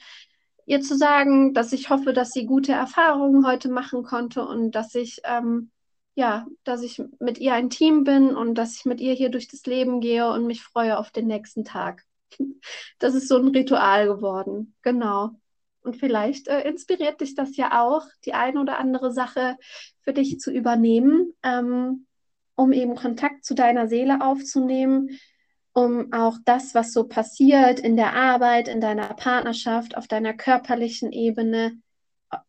ihr 0.64 0.80
zu 0.80 0.96
sagen, 0.96 1.54
dass 1.54 1.72
ich 1.72 1.90
hoffe, 1.90 2.12
dass 2.12 2.30
sie 2.30 2.46
gute 2.46 2.72
Erfahrungen 2.72 3.44
heute 3.44 3.68
machen 3.68 4.04
konnte 4.04 4.46
und 4.46 4.70
dass 4.76 4.94
ich, 4.94 5.20
ähm, 5.24 5.71
ja, 6.14 6.46
dass 6.64 6.82
ich 6.82 7.02
mit 7.20 7.38
ihr 7.38 7.54
ein 7.54 7.70
Team 7.70 8.04
bin 8.04 8.36
und 8.36 8.54
dass 8.54 8.76
ich 8.76 8.84
mit 8.84 9.00
ihr 9.00 9.14
hier 9.14 9.30
durch 9.30 9.48
das 9.48 9.64
Leben 9.64 10.00
gehe 10.00 10.30
und 10.30 10.46
mich 10.46 10.62
freue 10.62 10.98
auf 10.98 11.10
den 11.10 11.26
nächsten 11.26 11.64
Tag. 11.64 12.04
Das 12.98 13.14
ist 13.14 13.28
so 13.28 13.36
ein 13.36 13.48
Ritual 13.48 14.06
geworden. 14.06 14.74
Genau. 14.82 15.30
Und 15.82 15.96
vielleicht 15.96 16.46
äh, 16.46 16.60
inspiriert 16.68 17.20
dich 17.20 17.34
das 17.34 17.56
ja 17.56 17.82
auch, 17.82 18.06
die 18.24 18.34
eine 18.34 18.60
oder 18.60 18.78
andere 18.78 19.12
Sache 19.12 19.56
für 20.02 20.12
dich 20.12 20.38
zu 20.38 20.52
übernehmen, 20.52 21.34
ähm, 21.42 22.06
um 22.54 22.72
eben 22.72 22.94
Kontakt 22.94 23.44
zu 23.44 23.54
deiner 23.54 23.88
Seele 23.88 24.20
aufzunehmen, 24.20 25.18
um 25.72 26.12
auch 26.12 26.38
das, 26.44 26.74
was 26.74 26.92
so 26.92 27.08
passiert 27.08 27.80
in 27.80 27.96
der 27.96 28.14
Arbeit, 28.14 28.68
in 28.68 28.80
deiner 28.80 29.12
Partnerschaft, 29.14 29.96
auf 29.96 30.06
deiner 30.06 30.34
körperlichen 30.34 31.10
Ebene, 31.10 31.72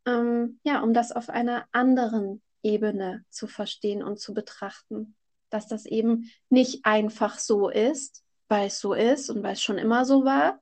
ähm, 0.05 0.59
ja, 0.63 0.81
um 0.81 0.93
das 0.93 1.11
auf 1.11 1.29
einer 1.29 1.65
anderen 1.71 2.41
Ebene 2.63 3.25
zu 3.29 3.47
verstehen 3.47 4.01
und 4.01 4.19
zu 4.19 4.33
betrachten. 4.33 5.15
Dass 5.49 5.67
das 5.67 5.85
eben 5.85 6.31
nicht 6.49 6.85
einfach 6.85 7.37
so 7.37 7.69
ist, 7.69 8.23
weil 8.47 8.67
es 8.67 8.79
so 8.79 8.93
ist 8.93 9.29
und 9.29 9.43
weil 9.43 9.53
es 9.53 9.61
schon 9.61 9.77
immer 9.77 10.05
so 10.05 10.25
war, 10.25 10.59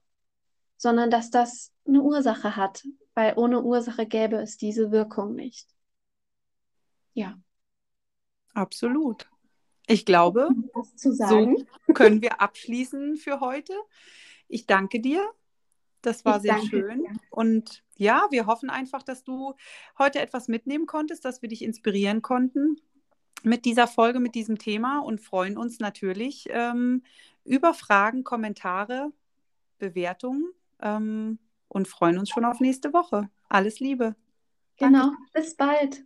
sondern 0.78 1.10
dass 1.10 1.30
das 1.30 1.72
eine 1.88 2.02
Ursache 2.02 2.56
hat, 2.56 2.84
weil 3.14 3.34
ohne 3.38 3.62
Ursache 3.62 4.06
gäbe 4.06 4.38
es 4.38 4.58
diese 4.58 4.92
Wirkung 4.92 5.36
nicht. 5.36 5.68
Ja. 7.14 7.40
Absolut. 8.54 9.30
Ich 9.88 10.06
glaube, 10.06 10.50
so 10.96 11.56
können 11.94 12.22
wir 12.22 12.42
abschließen 12.42 13.18
für 13.18 13.40
heute. 13.40 13.74
Ich 14.48 14.66
danke 14.66 15.00
dir. 15.00 15.30
Das 16.02 16.26
war 16.26 16.38
ich 16.38 16.44
sehr 16.44 16.60
schön. 16.62 17.04
Dir. 17.04 17.14
Und 17.30 17.84
ja, 17.98 18.28
wir 18.32 18.48
hoffen 18.48 18.70
einfach, 18.70 19.04
dass 19.04 19.24
du 19.24 19.54
heute 20.00 20.20
etwas 20.20 20.48
mitnehmen 20.48 20.88
konntest, 20.88 21.26
dass 21.26 21.42
wir 21.42 21.50
dich 21.50 21.64
inspirieren 21.64 22.22
konnten 22.22 22.78
mit 23.44 23.66
dieser 23.66 23.88
Folge, 23.88 24.20
mit 24.20 24.36
diesem 24.36 24.58
Thema 24.58 25.00
und 25.00 25.22
freuen 25.22 25.58
uns 25.58 25.80
natürlich 25.80 26.48
ähm, 26.50 27.04
über 27.44 27.74
Fragen, 27.74 28.24
Kommentare, 28.24 29.12
Bewertungen 29.78 30.52
ähm, 30.82 31.40
und 31.68 31.88
freuen 31.88 32.18
uns 32.18 32.30
schon 32.30 32.46
auf 32.46 32.60
nächste 32.60 32.94
Woche. 32.94 33.30
Alles 33.50 33.80
Liebe. 33.80 34.16
Genau, 34.78 35.10
Danke. 35.10 35.18
bis 35.34 35.56
bald. 35.56 36.06